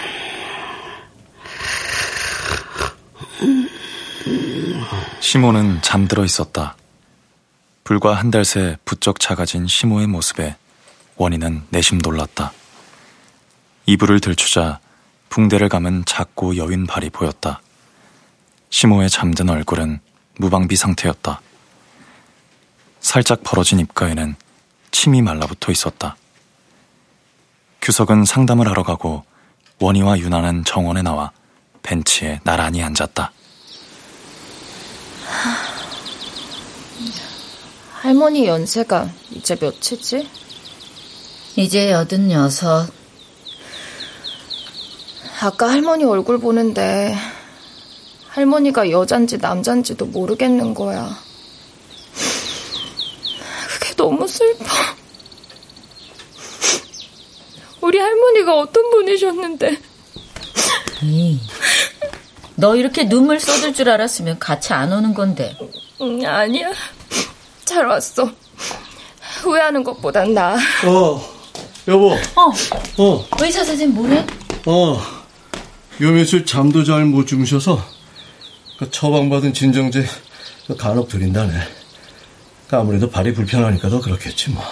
[5.20, 6.76] 시모는 잠들어 있었다.
[7.84, 10.56] 불과 한 달 새 부쩍 작아진 시모의 모습에
[11.16, 12.52] 원희는 내심 놀랐다.
[13.86, 14.80] 이불을 들추자
[15.28, 17.60] 붕대를 감은 작고 여윈 발이 보였다.
[18.70, 20.00] 시모의 잠든 얼굴은
[20.38, 21.40] 무방비 상태였다.
[23.00, 24.34] 살짝 벌어진 입가에는
[24.90, 26.16] 침이 말라붙어 있었다.
[27.80, 29.24] 규석은 상담을 하러 가고
[29.78, 31.30] 원희와 유나는 정원에 나와
[31.82, 33.30] 벤치에 나란히 앉았다.
[37.92, 40.28] 할머니 연세가 이제 몇이지?
[41.56, 42.88] 이제 여든 여섯.
[45.40, 47.16] 아까 할머니 얼굴 보는데
[48.28, 51.18] 할머니가 여잔지 남잔지도 모르겠는 거야.
[53.68, 54.66] 그게 너무 슬퍼.
[57.80, 59.80] 우리 할머니가 어떤 분이셨는데.
[61.02, 61.40] 이,
[62.56, 65.56] 너 이렇게 눈물 쏟을 줄 알았으면 같이 안 오는 건데.
[66.00, 66.70] 음, 아니야.
[67.64, 68.30] 잘 왔어.
[69.42, 70.56] 후회하는 것보단 나아.
[70.86, 71.22] 어,
[71.88, 72.12] 여보.
[72.12, 72.52] 어.
[72.98, 73.28] 어.
[73.40, 74.26] 의사 선생님 뭐래?
[74.64, 74.98] 어.
[76.00, 77.82] 요 며칠 잠도 잘 못 주무셔서
[78.78, 80.06] 그 처방받은 진정제
[80.78, 81.52] 간혹 드린다네.
[82.68, 84.62] 그 아무래도 발이 불편하니까 더 그렇겠지 뭐.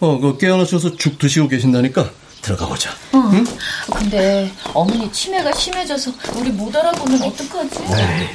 [0.00, 2.10] 어, 그 깨어나셔서 죽 드시고 계신다니까
[2.46, 2.90] 들어가 보자.
[3.12, 3.18] 어.
[3.32, 3.44] 응?
[3.92, 7.80] 근데 어머니 치매가 심해져서 우리 못 알아보면 어떡하지?
[7.82, 8.28] 에이.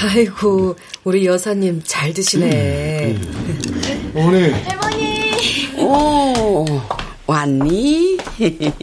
[0.00, 3.18] 아이고, 우리 여사님 잘 드시네.
[4.14, 4.52] 어머니.
[4.52, 5.34] 할머니.
[5.76, 6.64] 오,
[7.28, 8.16] 왔니?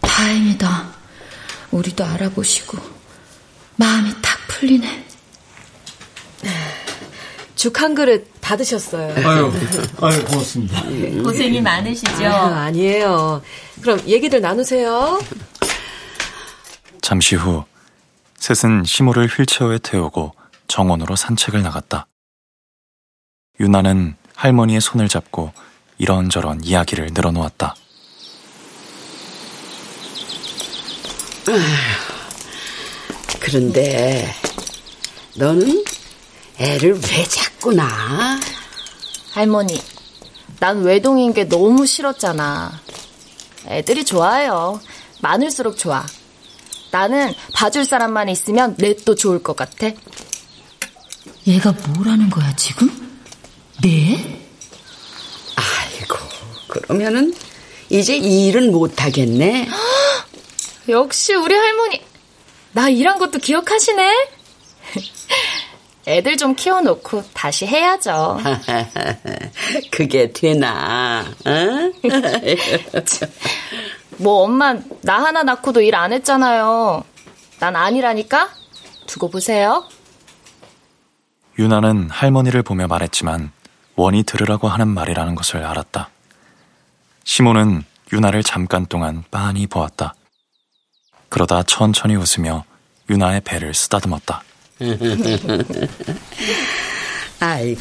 [0.00, 0.94] 다행이다.
[1.72, 2.78] 우리도 알아보시고
[3.74, 5.04] 마음이 탁 풀리네.
[7.56, 9.12] 죽 한 그릇 다 드셨어요.
[9.26, 9.52] 아유,
[10.00, 10.82] 아유 고맙습니다.
[11.24, 12.24] 고생이 많으시죠?
[12.26, 13.42] 아, 아니에요.
[13.82, 15.20] 그럼 얘기들 나누세요.
[17.02, 17.64] 잠시 후
[18.38, 20.32] 셋은 시모를 휠체어에 태우고
[20.68, 22.06] 정원으로 산책을 나갔다.
[23.58, 25.52] 유나는 할머니의 손을 잡고
[25.98, 27.74] 이런저런 이야기를 늘어놓았다.
[33.40, 34.34] 그런데
[35.36, 35.84] 너는
[36.58, 38.40] 애를 왜 자꾸 낳아?
[39.32, 39.80] 할머니,
[40.58, 42.80] 난 외동인 게 너무 싫었잖아.
[43.66, 44.80] 애들이 좋아요.
[45.20, 46.04] 많을수록 좋아.
[46.90, 49.90] 나는 봐줄 사람만 있으면 넷도 좋을 것 같아.
[51.46, 52.90] 얘가 뭐라는 거야, 지금?
[53.82, 54.45] 네?
[55.56, 56.16] 아이고,
[56.68, 57.34] 그러면은
[57.88, 59.68] 이제 일은 못하겠네.
[60.88, 62.00] 역시 우리 할머니.
[62.72, 64.28] 나 일한 것도 기억하시네?
[66.06, 68.38] 애들 좀 키워놓고 다시 해야죠.
[69.90, 71.24] 그게 되나?
[71.44, 71.92] 어?
[74.18, 77.02] 뭐 엄마 나 하나 낳고도 일 안 했잖아요.
[77.58, 78.50] 난 아니라니까
[79.06, 79.84] 두고 보세요.
[81.58, 83.50] 유나는 할머니를 보며 말했지만
[83.96, 86.10] 원이 들으라고 하는 말이라는 것을 알았다.
[87.24, 87.82] 시모는
[88.12, 90.14] 유나를 잠깐 동안 빤히 보았다.
[91.28, 92.64] 그러다 천천히 웃으며
[93.10, 94.42] 유나의 배를 쓰다듬었다.
[97.40, 97.80] 아이고,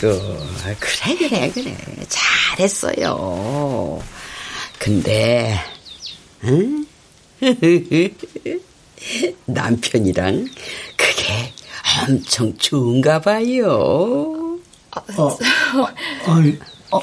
[0.79, 1.77] 그래, 그래, 그래.
[2.07, 4.01] 잘했어요.
[4.79, 5.59] 근데,
[6.43, 6.85] 응?
[9.45, 10.47] 남편이랑
[10.97, 11.53] 그게
[12.07, 14.34] 엄청 좋은가 봐요.
[15.17, 15.37] 어,
[16.27, 16.57] 아이,
[16.91, 17.01] 어,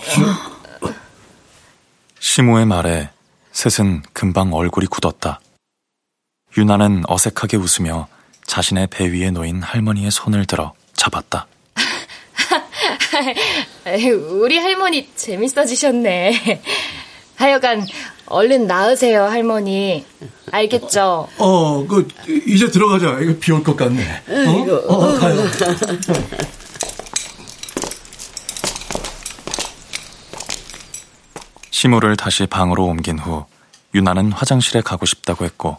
[2.18, 3.11] 시모의 말에
[3.52, 5.40] 셋은 금방 얼굴이 굳었다.
[6.57, 8.09] 유나는 어색하게 웃으며
[8.46, 11.46] 자신의 배 위에 놓인 할머니의 손을 들어 잡았다.
[14.31, 16.62] 우리 할머니 재밌어지셨네.
[17.37, 17.87] 하여간
[18.26, 20.05] 얼른 나으세요, 할머니.
[20.50, 21.28] 알겠죠?
[21.38, 22.09] 어, 그
[22.46, 23.18] 이제 들어가자.
[23.20, 24.22] 이거 비올 것 같네.
[24.28, 24.94] 어?
[24.94, 25.37] 어, 가요.
[31.83, 33.45] 시모를 다시 방으로 옮긴 후
[33.92, 35.79] 유나는 화장실에 가고 싶다고 했고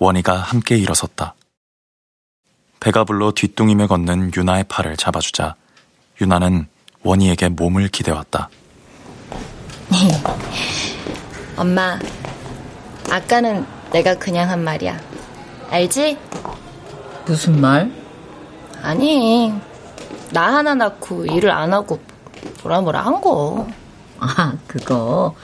[0.00, 1.36] 원희가 함께 일어섰다.
[2.80, 5.54] 배가 불러 뒤뚱이며 걷는 유나의 팔을 잡아주자
[6.20, 6.66] 유나는
[7.04, 8.48] 원희에게 몸을 기대왔다.
[11.56, 11.96] 엄마,
[13.08, 15.00] 아까는 내가 그냥 한 말이야.
[15.70, 16.18] 알지?
[17.24, 17.92] 무슨 말?
[18.82, 19.54] 아니,
[20.32, 22.00] 나 하나 낳고 일을 안 하고
[22.64, 23.68] 뭐라 뭐라 한 거.
[24.18, 25.34] 아, 그거.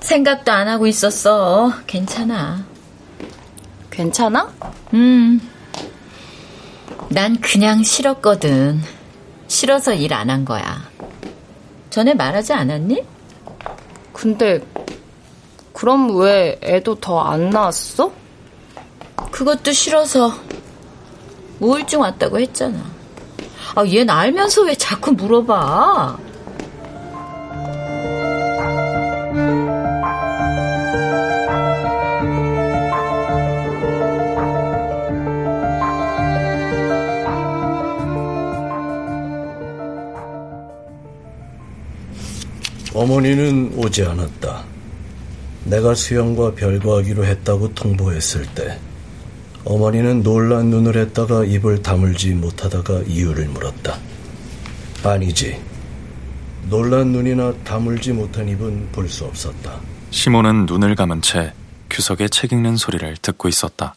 [0.00, 1.72] 생각도 안 하고 있었어.
[1.86, 2.64] 괜찮아.
[3.90, 4.52] 괜찮아?
[4.94, 5.40] 음.
[7.08, 8.80] 난 그냥 싫었거든.
[9.46, 10.82] 싫어서 일 안 한 거야.
[11.90, 13.04] 전에 말하지 않았니?
[14.12, 14.60] 근데
[15.72, 18.12] 그럼 왜 애도 더 안 낳았어?
[19.30, 20.32] 그것도 싫어서
[21.60, 22.78] 우울증 왔다고 했잖아.
[23.76, 26.18] 아, 얜 알면서 왜 자꾸 물어봐?
[42.94, 44.64] 어머니는 오지 않았다.
[45.64, 48.78] 내가 수영과 별거하기로 했다고 통보했을 때
[49.64, 53.98] 어머니는 놀란 눈을 했다가 입을 다물지 못하다가 이유를 물었다.
[55.02, 55.60] 아니지.
[56.68, 59.80] 놀란 눈이나 다물지 못한 입은 볼 수 없었다.
[60.10, 61.52] 시몬은 눈을 감은 채
[61.90, 63.94] 규석의 책 읽는 소리를 듣고 있었다.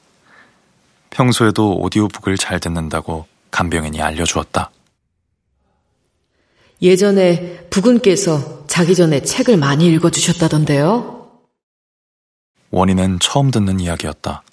[1.11, 4.71] 평소에도 오디오북을 잘 듣는다고 간병인이 알려주었다.
[6.81, 11.41] 예전에 부군께서 자기 전에 책을 많이 읽어주셨다던데요?
[12.69, 14.43] 원희는 처음 듣는 이야기였다.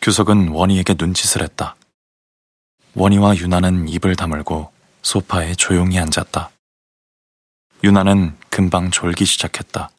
[0.00, 1.76] 규석은 원희에게 눈짓을 했다.
[2.94, 6.50] 원희와 유나는 입을 다물고 소파에 조용히 앉았다.
[7.84, 9.90] 유나는 금방 졸기 시작했다.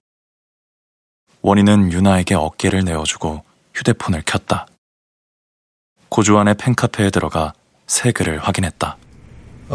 [1.42, 4.68] 원희는 유나에게 어깨를 내어주고 휴대폰을 켰다.
[6.10, 7.54] 고주안의 팬카페에 들어가
[7.88, 8.98] 새 글을 확인했다.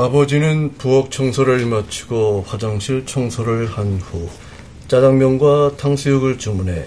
[0.02, 4.28] 아버지는 부엌 청소를 마치고 화장실 청소를 한 후
[4.87, 6.84] 짜장면과 탕수육을 주문해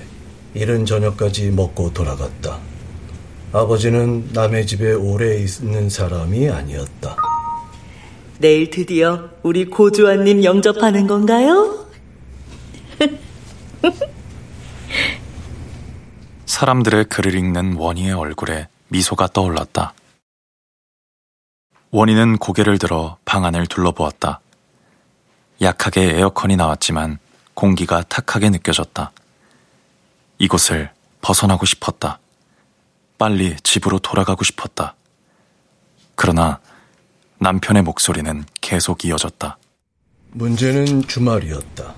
[0.53, 2.57] 이른 저녁까지 먹고 돌아갔다.
[3.51, 7.17] 아버지는 남의 집에 오래 있는 사람이 아니었다.
[8.39, 11.85] 내일 드디어 우리 고주환님 영접하는 건가요?
[16.45, 19.93] 사람들의 글을 읽는 원희의 얼굴에 미소가 떠올랐다.
[21.91, 24.39] 원희는 고개를 들어 방 안을 둘러보았다.
[25.61, 27.19] 약하게 에어컨이 나왔지만
[27.53, 29.11] 공기가 탁하게 느껴졌다.
[30.39, 30.89] 이곳을
[31.21, 32.19] 벗어나고 싶었다.
[33.17, 34.95] 빨리 집으로 돌아가고 싶었다.
[36.15, 36.59] 그러나
[37.39, 39.57] 남편의 목소리는 계속 이어졌다.
[40.31, 41.93] 문제는 주말이었다.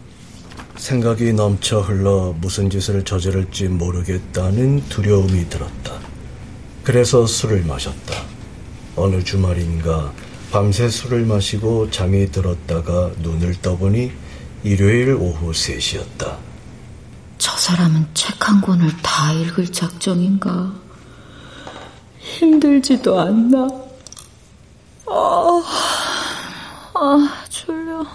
[0.76, 6.00] 생각이 넘쳐 흘러 무슨 짓을 저지를지 모르겠다는 두려움이 들었다.
[6.84, 8.34] 그래서 술을 마셨다.
[8.96, 10.12] 어느 주말인가
[10.52, 14.12] 밤새 술을 마시고 잠이 들었다가 눈을 떠보니
[14.64, 16.38] 일요일 오후 3시였다.
[17.38, 20.74] 저 사람은 책 한 권을 다 읽을 작정인가?
[22.20, 23.68] 힘들지도 않나?
[25.08, 25.64] 아,
[26.94, 28.06] 아, 졸려.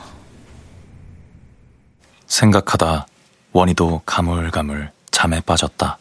[2.26, 3.06] 생각하다
[3.52, 5.98] 원희도 가물가물 잠에 빠졌다.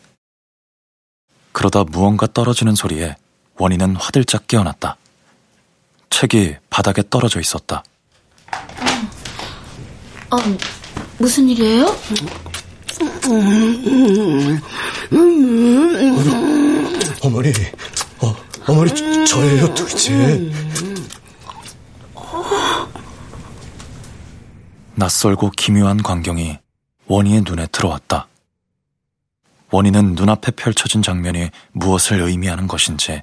[1.53, 3.15] 그러다 무언가 떨어지는 소리에
[3.57, 4.97] 원희는 화들짝 깨어났다.
[6.09, 7.83] 책이 바닥에 떨어져 있었다.
[10.29, 10.37] 어,
[11.17, 11.85] 무슨 일이에요?
[17.23, 17.51] 어머니,
[18.21, 18.35] 어,
[18.67, 20.51] 어머니 저, 저예요 도대체.
[24.95, 26.57] 낯설고 기묘한 광경이
[27.05, 28.27] 원희의 눈에 들어왔다.
[29.69, 33.21] 원희는 눈앞에 펼쳐진 장면이 무엇을 의미하는 것인지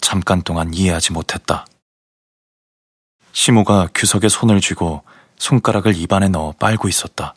[0.00, 1.66] 잠깐 동안 이해하지 못했다.
[3.32, 5.04] 시모가 규석의 손을 쥐고
[5.38, 7.34] 손가락을 입안에 넣어 빨고 있었다.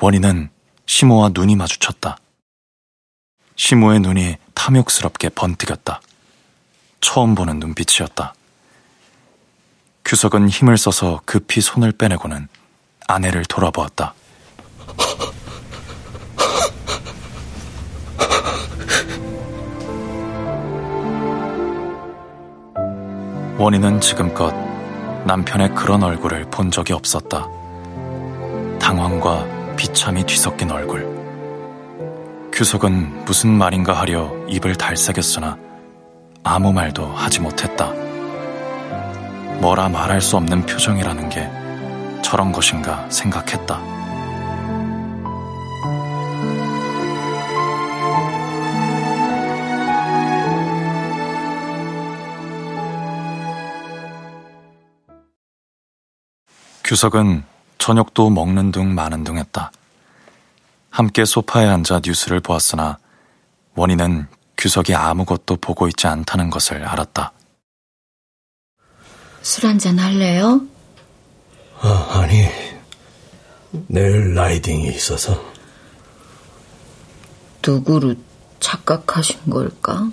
[0.00, 0.50] 원희는
[0.86, 2.18] 시모와 눈이 마주쳤다.
[3.56, 6.00] 시모의 눈이 탐욕스럽게 번뜩였다.
[7.00, 8.34] 처음 보는 눈빛이었다.
[10.04, 12.48] 규석은 힘을 써서 급히 손을 빼내고는
[13.06, 14.14] 아내를 돌아보았다.
[23.56, 24.52] 원희는 지금껏
[25.26, 27.48] 남편의 그런 얼굴을 본 적이 없었다.
[28.80, 31.08] 당황과 비참이 뒤섞인 얼굴.
[32.52, 35.56] 규석은 무슨 말인가 하려 입을 달싹였으나
[36.42, 37.92] 아무 말도 하지 못했다.
[39.60, 41.48] 뭐라 말할 수 없는 표정이라는 게
[42.22, 43.93] 저런 것인가 생각했다.
[56.84, 57.44] 규석은
[57.78, 59.72] 저녁도 먹는 둥 마는 둥 했다.
[60.90, 62.98] 함께 소파에 앉아 뉴스를 보았으나
[63.74, 64.26] 원희는
[64.58, 67.32] 규석이 아무것도 보고 있지 않다는 것을 알았다.
[69.42, 70.60] 술 한잔 할래요?
[71.80, 72.46] 아, 아니,
[73.88, 75.42] 내일 라이딩이 있어서.
[77.66, 78.16] 누구를
[78.60, 80.10] 착각하신 걸까?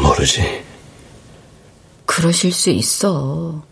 [0.00, 0.64] 모르지.
[2.06, 3.64] 그러실 수 있어.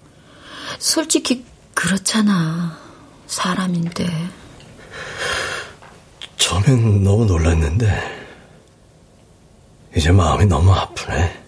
[0.78, 1.44] 솔직히
[1.74, 2.78] 그렇잖아.
[3.26, 4.06] 사람인데.
[6.36, 8.22] 처음엔 너무 놀랐는데,
[9.96, 11.42] 이제 마음이 너무 아프네.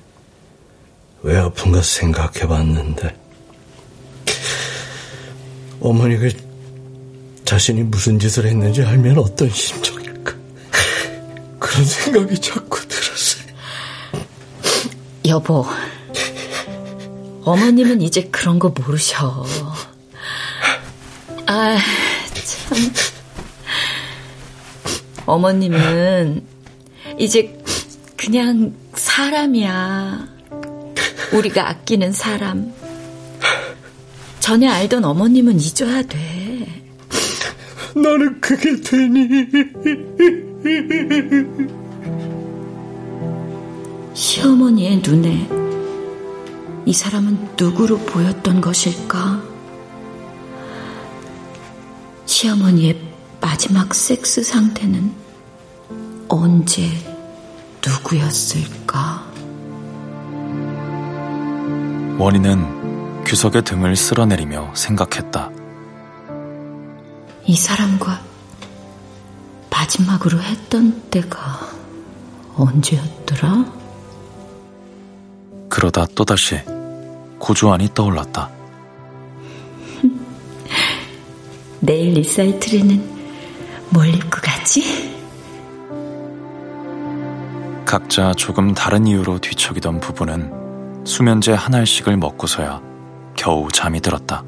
[1.23, 3.15] 왜 아픈가 생각해 봤는데,
[5.81, 6.29] 어머니가
[7.45, 10.35] 자신이 무슨 짓을 했는지 알면 어떤 심정일까.
[11.59, 13.45] 그런 생각이 자꾸 들었어요.
[15.27, 15.67] 여보,
[17.45, 19.45] 어머님은 이제 그런 거 모르셔.
[21.47, 21.77] 아,
[22.35, 22.79] 참.
[22.79, 23.15] 참.
[25.27, 26.43] 어머님은
[27.19, 27.59] 이제
[28.17, 30.29] 그냥 사람이야.
[31.33, 32.73] 우리가 아끼는 사람.
[34.41, 36.83] 전에 알던 어머님은 잊어야 돼.
[37.95, 39.49] 나는 그게 되니.
[44.15, 45.64] 시어머니의 눈에
[46.87, 49.43] 이 사람은 누구로 보였던 것일까?
[52.27, 53.01] 시어머니의
[53.41, 55.15] 마지막 섹스 상태는
[56.29, 56.91] 언제
[57.85, 59.25] 누구였을까?
[62.19, 65.51] 원희는 규석의 등을 쓸어내리며 생각했다.
[67.47, 68.21] 이 사람과
[69.71, 71.61] 마지막으로 했던 때가
[72.57, 73.73] 언제였더라?
[75.69, 76.74] 그러다 또다시
[77.45, 78.49] 고주안이 떠올랐다.
[81.81, 83.05] 내일 리사이틀에는
[83.91, 85.15] 뭘 입고 가지?
[87.85, 92.81] 각자 조금 다른 이유로 뒤척이던 부부는 수면제 한 알씩을 먹고서야
[93.37, 94.43] 겨우 잠이 들었다.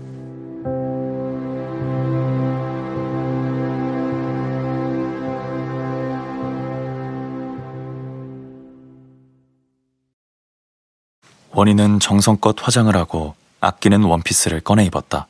[11.57, 15.27] 원희는 정성껏 화장을 하고 아끼는 원피스를 꺼내 입었다.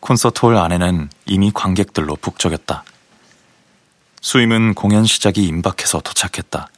[0.00, 2.82] 콘서트 홀 안에는 이미 관객들로 북적였다.
[4.20, 6.68] 수임은 공연 시작이 임박해서 도착했다.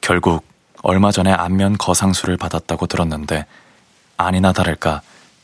[0.00, 0.44] 결국
[0.82, 3.46] 얼마 전에 안면 거상수를 받았다고 들었는데
[4.16, 5.02] 아니나 다를까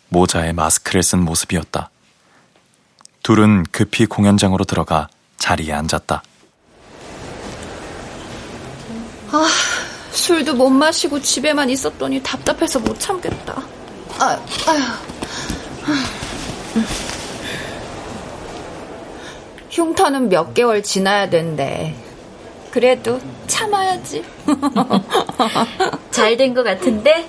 [0.09, 1.91] 모자에 마스크를 쓴 모습이었다.
[3.23, 5.07] 둘은 급히 공연장으로 들어가
[5.39, 6.21] 자리에 앉았다.
[9.31, 9.49] 아,
[10.17, 13.63] 술도 못 마시고 집에만 있었더니 답답해서 못 참겠다.
[14.19, 14.83] 아, 아휴.
[19.71, 21.95] 흉터는 몇 개월 지나야 된대.
[22.71, 24.25] 그래도 참아야지.
[26.11, 27.29] 잘 된 것 같은데?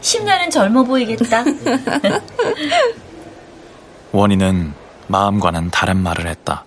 [0.00, 1.44] 10년은 젊어 보이겠다.
[4.12, 4.72] 원희는
[5.08, 6.64] 마음과는 다른 말을 했다.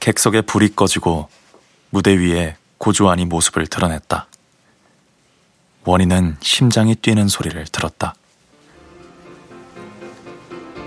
[0.00, 1.28] 객석에 불이 꺼지고
[1.90, 4.26] 무대 위에 고주안이 모습을 드러냈다.
[5.84, 8.14] 원희는 심장이 뛰는 소리를 들었다.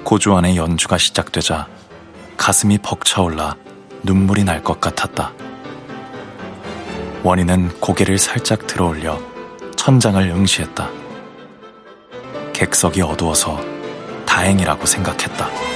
[0.04, 1.68] 고주안의 연주가 시작되자
[2.38, 3.56] 가슴이 벅차올라
[4.04, 5.32] 눈물이 날 것 같았다.
[7.24, 9.20] 원희는 고개를 살짝 들어올려
[9.76, 10.90] 천장을 응시했다.
[12.54, 13.60] 객석이 어두워서
[14.26, 15.71] 다행이라고 생각했다.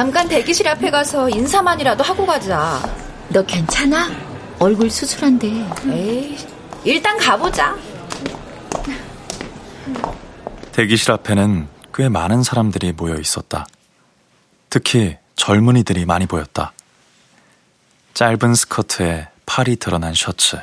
[0.00, 2.80] 잠깐 대기실 앞에 가서 인사만이라도 하고 가자.
[3.28, 4.10] 너 괜찮아?
[4.58, 5.46] 얼굴 수술한데.
[5.92, 6.38] 에이,
[6.84, 7.76] 일단 가보자.
[10.72, 13.66] 대기실 앞에는 꽤 많은 사람들이 모여 있었다.
[14.70, 16.72] 특히 젊은이들이 많이 보였다.
[18.14, 20.56] 짧은 스커트에 팔이 드러난 셔츠.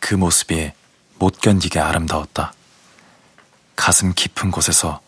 [0.00, 0.70] 그 모습이
[1.18, 2.52] 못 견디게 아름다웠다.
[3.74, 5.00] 가슴 깊은 곳에서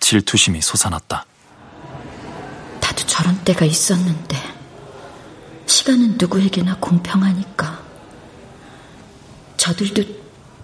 [0.00, 1.26] 질투심이 솟아났다.
[2.94, 4.36] 나도 저런 때가 있었는데
[5.66, 7.82] 시간은 누구에게나 공평하니까
[9.56, 10.04] 저들도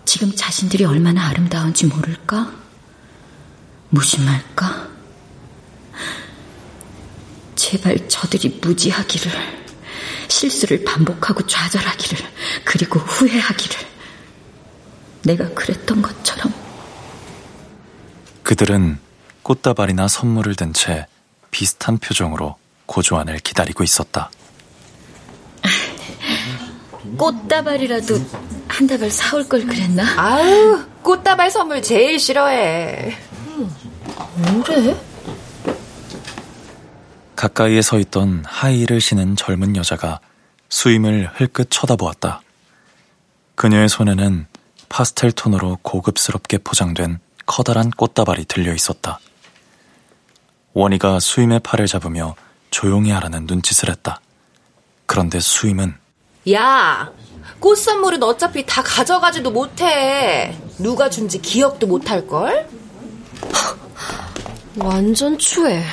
[0.05, 2.53] 지금 자신들이 얼마나 아름다운지 모를까?
[3.91, 4.89] 무심할까?
[7.57, 9.33] 제발 저들이 무지하기를
[10.29, 12.27] 실수를 반복하고 좌절하기를
[12.65, 13.77] 그리고 후회하기를
[15.25, 16.53] 내가 그랬던 것처럼
[18.43, 18.99] 그들은
[19.43, 21.07] 꽃다발이나 선물을 든 채
[21.51, 24.31] 비슷한 표정으로 고조안을 기다리고 있었다.
[27.17, 28.15] 꽃다발이라도
[28.69, 30.05] 한 다발 사올 걸 그랬나?
[30.17, 33.17] 아유, 꽃다발 선물 제일 싫어해.
[34.37, 34.97] 뭐래?
[37.37, 40.21] 가까이에 서 있던 하이힐을 신은 젊은 여자가
[40.69, 42.43] 수임을 흘끗 쳐다보았다.
[43.55, 44.47] 그녀의 손에는
[44.89, 49.21] 파스텔 톤으로 고급스럽게 포장된 커다란 꽃다발이 들려 있었다.
[50.73, 52.35] 원희가 수임의 팔을 잡으며
[52.71, 54.21] 조용히 하라는 눈짓을 했다.
[55.07, 55.95] 그런데 수임은
[56.53, 57.11] 야,
[57.59, 60.57] 꽃 선물은 어차피 다 가져가지도 못해.
[60.79, 62.69] 누가 준지 기억도 못할걸?
[64.79, 65.85] 완전 추해.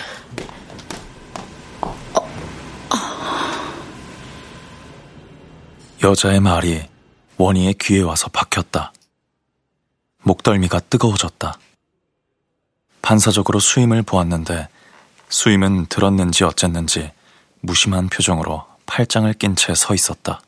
[6.04, 6.84] 여자의 말이
[7.38, 8.94] 원희의 귀에 와서 박혔다.
[10.24, 11.58] 목덜미가 뜨거워졌다.
[13.08, 14.68] 반사적으로 수임을 보았는데
[15.30, 17.10] 수임은 들었는지 어쨌는지
[17.62, 20.42] 무심한 표정으로 팔짱을 낀 채 서 있었다.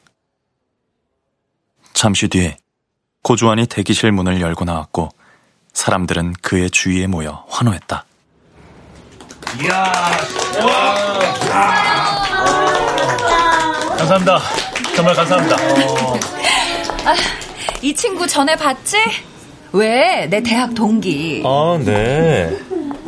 [1.94, 2.58] 잠시 뒤에
[3.24, 5.08] 고주환이 대기실 문을 열고 나왔고
[5.72, 8.04] 사람들은 그의 주위에 모여 환호했다.
[9.64, 9.94] 이야,
[13.98, 14.40] 감사합니다.
[14.98, 15.56] 정말 감사합니다.
[17.10, 17.16] 아,
[17.82, 18.98] 이 친구 전에 봤지?
[19.72, 20.28] 왜?
[20.28, 21.44] 내 대학 동기.
[21.46, 22.58] 아, 네.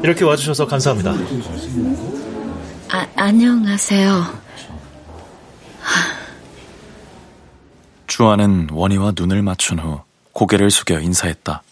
[0.03, 1.13] 이렇게 와주셔서 감사합니다.
[2.91, 4.41] 아, 안녕하세요.
[8.07, 10.01] 주아는 원희와 눈을 맞춘 후
[10.33, 11.63] 고개를 숙여 인사했다.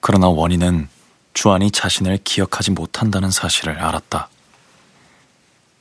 [0.00, 0.88] 그러나 원희는
[1.34, 4.28] 주안이 자신을 기억하지 못한다는 사실을 알았다.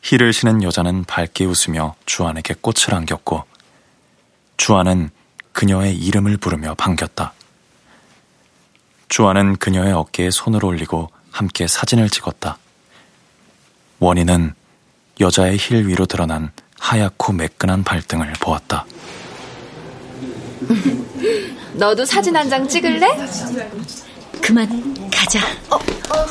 [0.01, 3.43] 힐을 신은 여자는 밝게 웃으며 주환에게 꽃을 안겼고
[4.57, 5.09] 주환은
[5.53, 7.33] 그녀의 이름을 부르며 반겼다.
[9.09, 12.57] 주환은 그녀의 어깨에 손을 올리고 함께 사진을 찍었다.
[13.99, 14.53] 원희는
[15.19, 18.85] 여자의 힐 위로 드러난 하얗고 매끈한 발등을 보았다.
[21.73, 23.07] 너도 사진 한 장 찍을래?
[24.41, 25.39] 그만 가자.
[25.69, 26.25] 어, 어.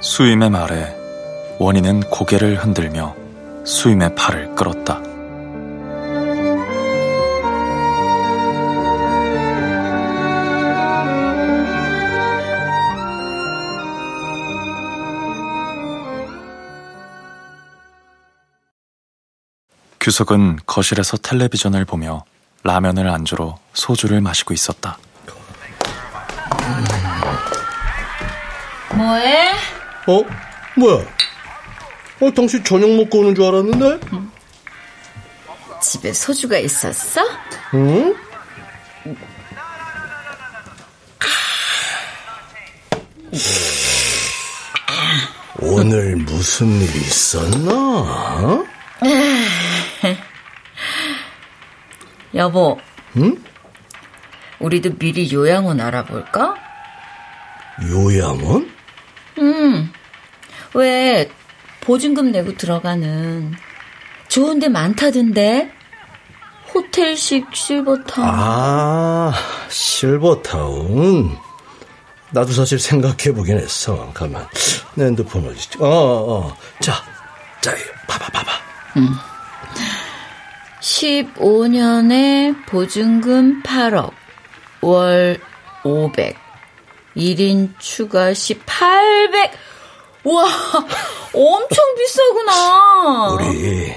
[0.00, 0.96] 수임의 말에
[1.58, 3.14] 원희는 고개를 흔들며
[3.64, 5.00] 수임의 팔을 끌었다.
[20.00, 22.24] 규석은 거실에서 텔레비전을 보며
[22.64, 24.98] 라면을 안주로 소주를 마시고 있었다.
[28.94, 29.52] 뭐해?
[30.06, 30.24] 어?
[30.76, 31.19] 뭐야?
[32.20, 34.00] 어, 당신 저녁 먹고 오는 줄 알았는데?
[34.12, 34.30] 응.
[35.82, 37.22] 집에 소주가 있었어?
[37.74, 38.14] 응?
[45.60, 48.64] 오늘 무슨 일 있었나?
[52.34, 52.78] 여보.
[53.16, 53.42] 응?
[54.58, 56.54] 우리도 미리 요양원 알아볼까?
[57.88, 58.70] 요양원?
[59.38, 59.90] 응.
[60.74, 61.30] 왜
[61.80, 63.52] 보증금 내고 들어가는
[64.28, 65.72] 좋은 데 많다던데?
[66.72, 68.28] 호텔식 실버타운.
[68.30, 69.32] 아,
[69.68, 71.36] 실버타운.
[72.30, 74.12] 나도 사실 생각해보긴 했어.
[74.14, 74.46] 가만.
[74.94, 75.78] 내 핸드폰 어디 있지?
[75.80, 76.56] 어, 어.
[76.78, 76.94] 자,
[77.60, 77.74] 자,
[78.06, 78.52] 봐봐, 봐봐.
[78.98, 79.08] 음.
[80.80, 84.12] 15년에 보증금 8억,
[84.80, 85.38] 월
[85.82, 86.36] 500,
[87.16, 89.50] 1인 추가 시 800.
[90.24, 90.44] 와,
[91.32, 93.28] 엄청 비싸구나.
[93.32, 93.94] 우리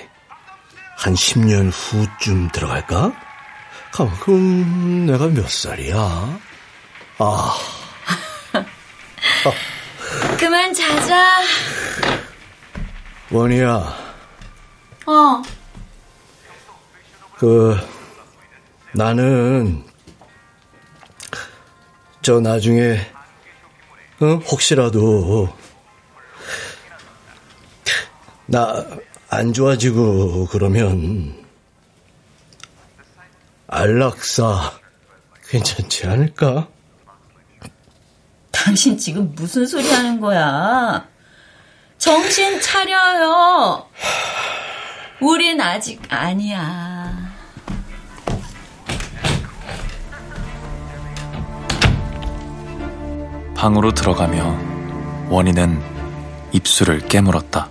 [0.97, 3.11] 한 10년 후쯤 들어갈까?
[3.91, 6.39] 가만, 그럼 내가 몇 살이야?
[7.19, 7.57] 아.
[10.39, 11.41] 그만 자자.
[13.29, 14.13] 원이야.
[15.05, 15.41] 어.
[17.37, 17.77] 그,
[18.93, 19.83] 나는,
[22.21, 22.99] 저 나중에,
[24.21, 24.35] 응?
[24.49, 25.49] 혹시라도,
[28.47, 28.85] 나
[29.35, 31.33] 안 좋아지고 그러면,
[33.65, 34.73] 안락사
[35.49, 36.67] 괜찮지 않을까?
[38.51, 41.07] 당신 지금 무슨 소리 하는 거야?
[41.97, 43.87] 정신 차려요.
[45.19, 47.33] 우린 아직 아니야.
[53.55, 54.59] 방으로 들어가며
[55.29, 55.81] 원희는
[56.51, 57.69] 입술을 깨물었다.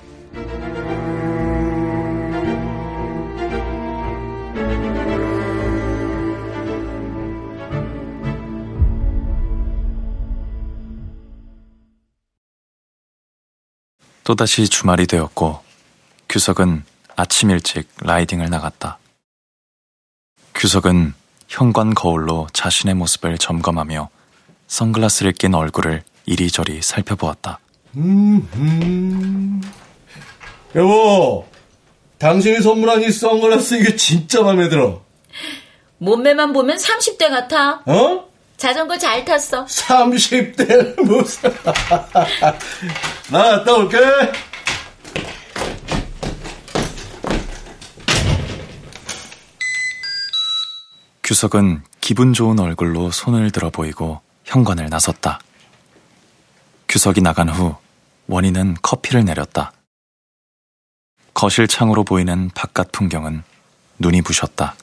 [14.24, 15.60] 또다시 주말이 되었고
[16.28, 16.84] 규석은
[17.16, 18.98] 아침 일찍 라이딩을 나갔다.
[20.54, 21.14] 규석은
[21.48, 24.08] 현관 거울로 자신의 모습을 점검하며
[24.68, 27.58] 선글라스를 낀 얼굴을 이리저리 살펴보았다.
[27.96, 29.62] 음, 음.
[30.74, 31.46] 여보,
[32.18, 35.02] 당신이 선물한 이 선글라스 이게 진짜 마음에 들어.
[35.98, 37.82] 몸매만 보면 30대 같아.
[37.86, 38.31] 어?
[38.62, 39.64] 자전거 잘 탔어.
[39.64, 41.52] 30대 무슨.
[43.28, 43.98] 나 갔다 올게.
[51.24, 55.40] 규석은 기분 좋은 얼굴로 손을 들어 보이고 현관을 나섰다.
[56.88, 57.74] 규석이 나간 후
[58.28, 59.72] 원희는 커피를 내렸다.
[61.34, 63.42] 거실 창으로 보이는 바깥 풍경은
[63.98, 64.76] 눈이 부셨다.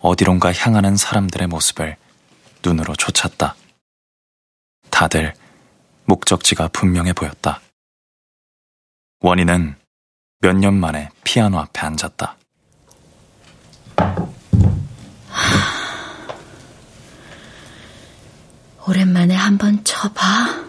[0.00, 1.96] 어디론가 향하는 사람들의 모습을
[2.64, 3.54] 눈으로 쫓았다.
[4.90, 5.34] 다들
[6.06, 7.60] 목적지가 분명해 보였다.
[9.20, 9.76] 원희는
[10.40, 12.36] 몇 년 만에 피아노 앞에 앉았다.
[18.86, 20.66] 오랜만에 한번 쳐봐.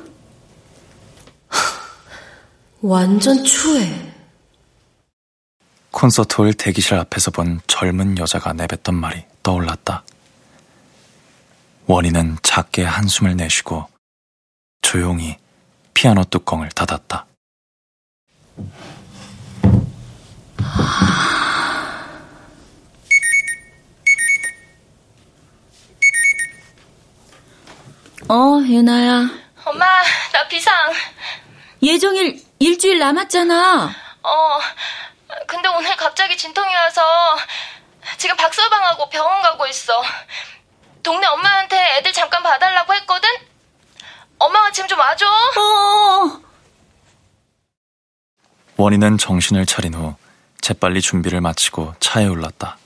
[2.81, 3.87] 완전 추해.
[5.91, 10.03] 콘서트 홀 대기실 앞에서 본 젊은 여자가 내뱉던 말이 떠올랐다.
[11.89, 13.89] 원희는 작게 한숨을 내쉬고
[14.83, 15.37] 조용히
[15.95, 17.25] 피아노 뚜껑을 닫았다.
[28.29, 29.27] 어, 유나야.
[29.65, 29.85] 엄마,
[30.31, 30.93] 나 비상.
[31.81, 33.85] 예정일 일주일 남았잖아.
[34.21, 34.59] 어,
[35.47, 37.01] 근데 오늘 갑자기 진통이 와서
[38.19, 40.03] 지금 박서방하고 병원 가고 있어.
[41.09, 43.27] 동네 엄마한테 애들 잠깐 봐달라고 했거든?
[44.37, 45.25] 엄마가 지금 좀 와줘.
[45.25, 46.41] 어.
[48.77, 50.13] 원희는 정신을 차린 후
[50.61, 52.77] 재빨리 준비를 마치고 차에 올랐다.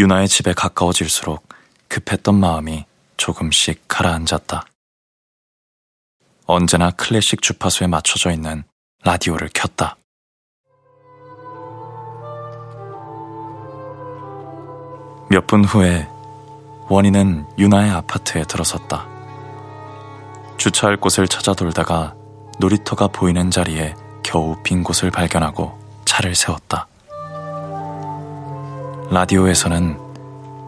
[0.00, 1.48] 유나의 집에 가까워질수록
[1.86, 2.86] 급했던 마음이
[3.16, 4.64] 조금씩 가라앉았다.
[6.46, 8.64] 언제나 클래식 주파수에 맞춰져 있는
[9.04, 9.96] 라디오를 켰다.
[15.30, 16.08] 몇 분 후에
[16.88, 19.06] 원희는 유나의 아파트에 들어섰다.
[20.56, 22.14] 주차할 곳을 찾아 돌다가
[22.58, 26.86] 놀이터가 보이는 자리에 겨우 빈 곳을 발견하고 차를 세웠다.
[29.10, 29.98] 라디오에서는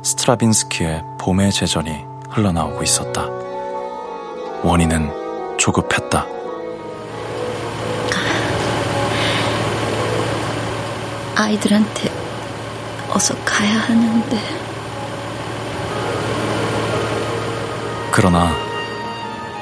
[0.03, 3.27] 스트라빈스키의 봄의 제전이 흘러나오고 있었다.
[4.63, 6.27] 원희는 조급했다.
[11.37, 12.11] 아이들한테
[13.11, 14.60] 어서 가야 하는데.
[18.21, 18.55] 그러나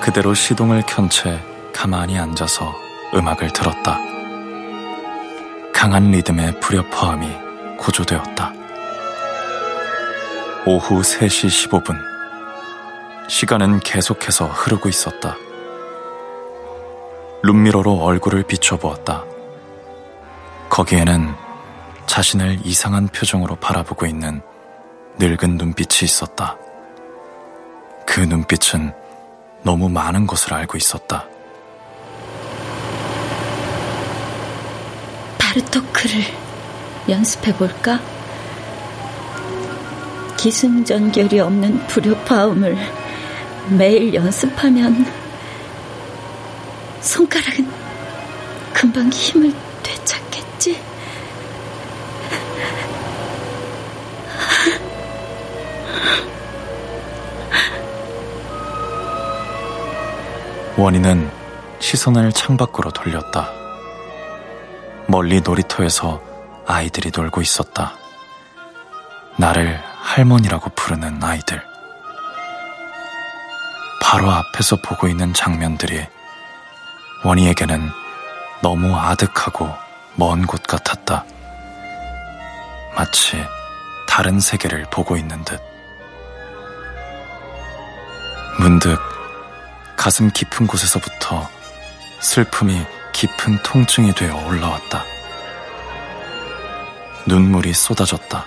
[0.00, 1.40] 그대로 시동을 켠 채
[1.72, 2.74] 가만히 앉아서
[3.14, 4.00] 음악을 들었다.
[5.72, 7.28] 강한 리듬의 불협화음이
[7.78, 8.52] 고조되었다.
[10.66, 11.96] 오후 3시 15분.
[13.28, 15.36] 시간은 계속해서 흐르고 있었다.
[17.44, 19.24] 룸미러로 얼굴을 비춰보았다.
[20.68, 21.32] 거기에는
[22.06, 24.42] 자신을 이상한 표정으로 바라보고 있는
[25.20, 26.56] 늙은 눈빛이 있었다.
[28.08, 28.90] 그 눈빛은
[29.62, 31.26] 너무 많은 것을 알고 있었다.
[35.38, 36.22] 바르토크를
[37.10, 38.00] 연습해 볼까?
[40.38, 42.78] 기승전결이 없는 불협화음을
[43.76, 45.04] 매일 연습하면
[47.02, 47.70] 손가락은
[48.72, 49.52] 금방 힘을
[49.82, 50.27] 되찾
[60.88, 61.30] 원희는
[61.80, 63.50] 시선을 창밖으로 돌렸다.
[65.06, 66.22] 멀리 놀이터에서
[66.66, 67.92] 아이들이 놀고 있었다.
[69.36, 71.62] 나를 할머니라고 부르는 아이들.
[74.00, 76.06] 바로 앞에서 보고 있는 장면들이
[77.22, 77.90] 원희에게는
[78.62, 79.70] 너무 아득하고
[80.14, 81.26] 먼 곳 같았다.
[82.96, 83.36] 마치
[84.08, 85.60] 다른 세계를 보고 있는 듯.
[88.58, 88.98] 문득
[89.98, 91.50] 가슴 깊은 곳에서부터
[92.20, 95.04] 슬픔이 깊은 통증이 되어 올라왔다.
[97.26, 98.46] 눈물이 쏟아졌다.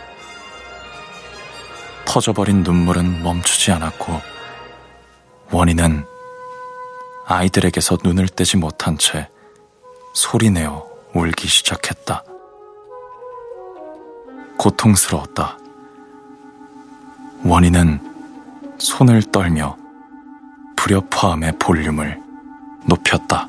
[2.06, 4.22] 터져버린 눈물은 멈추지 않았고,
[5.52, 6.06] 원희는
[7.28, 9.28] 아이들에게서 눈을 떼지 못한 채
[10.14, 12.24] 소리내어 울기 시작했다.
[14.58, 15.58] 고통스러웠다.
[17.44, 19.81] 원희는 손을 떨며
[20.82, 22.20] 불협화음의 볼륨을
[22.88, 23.48] 높였다.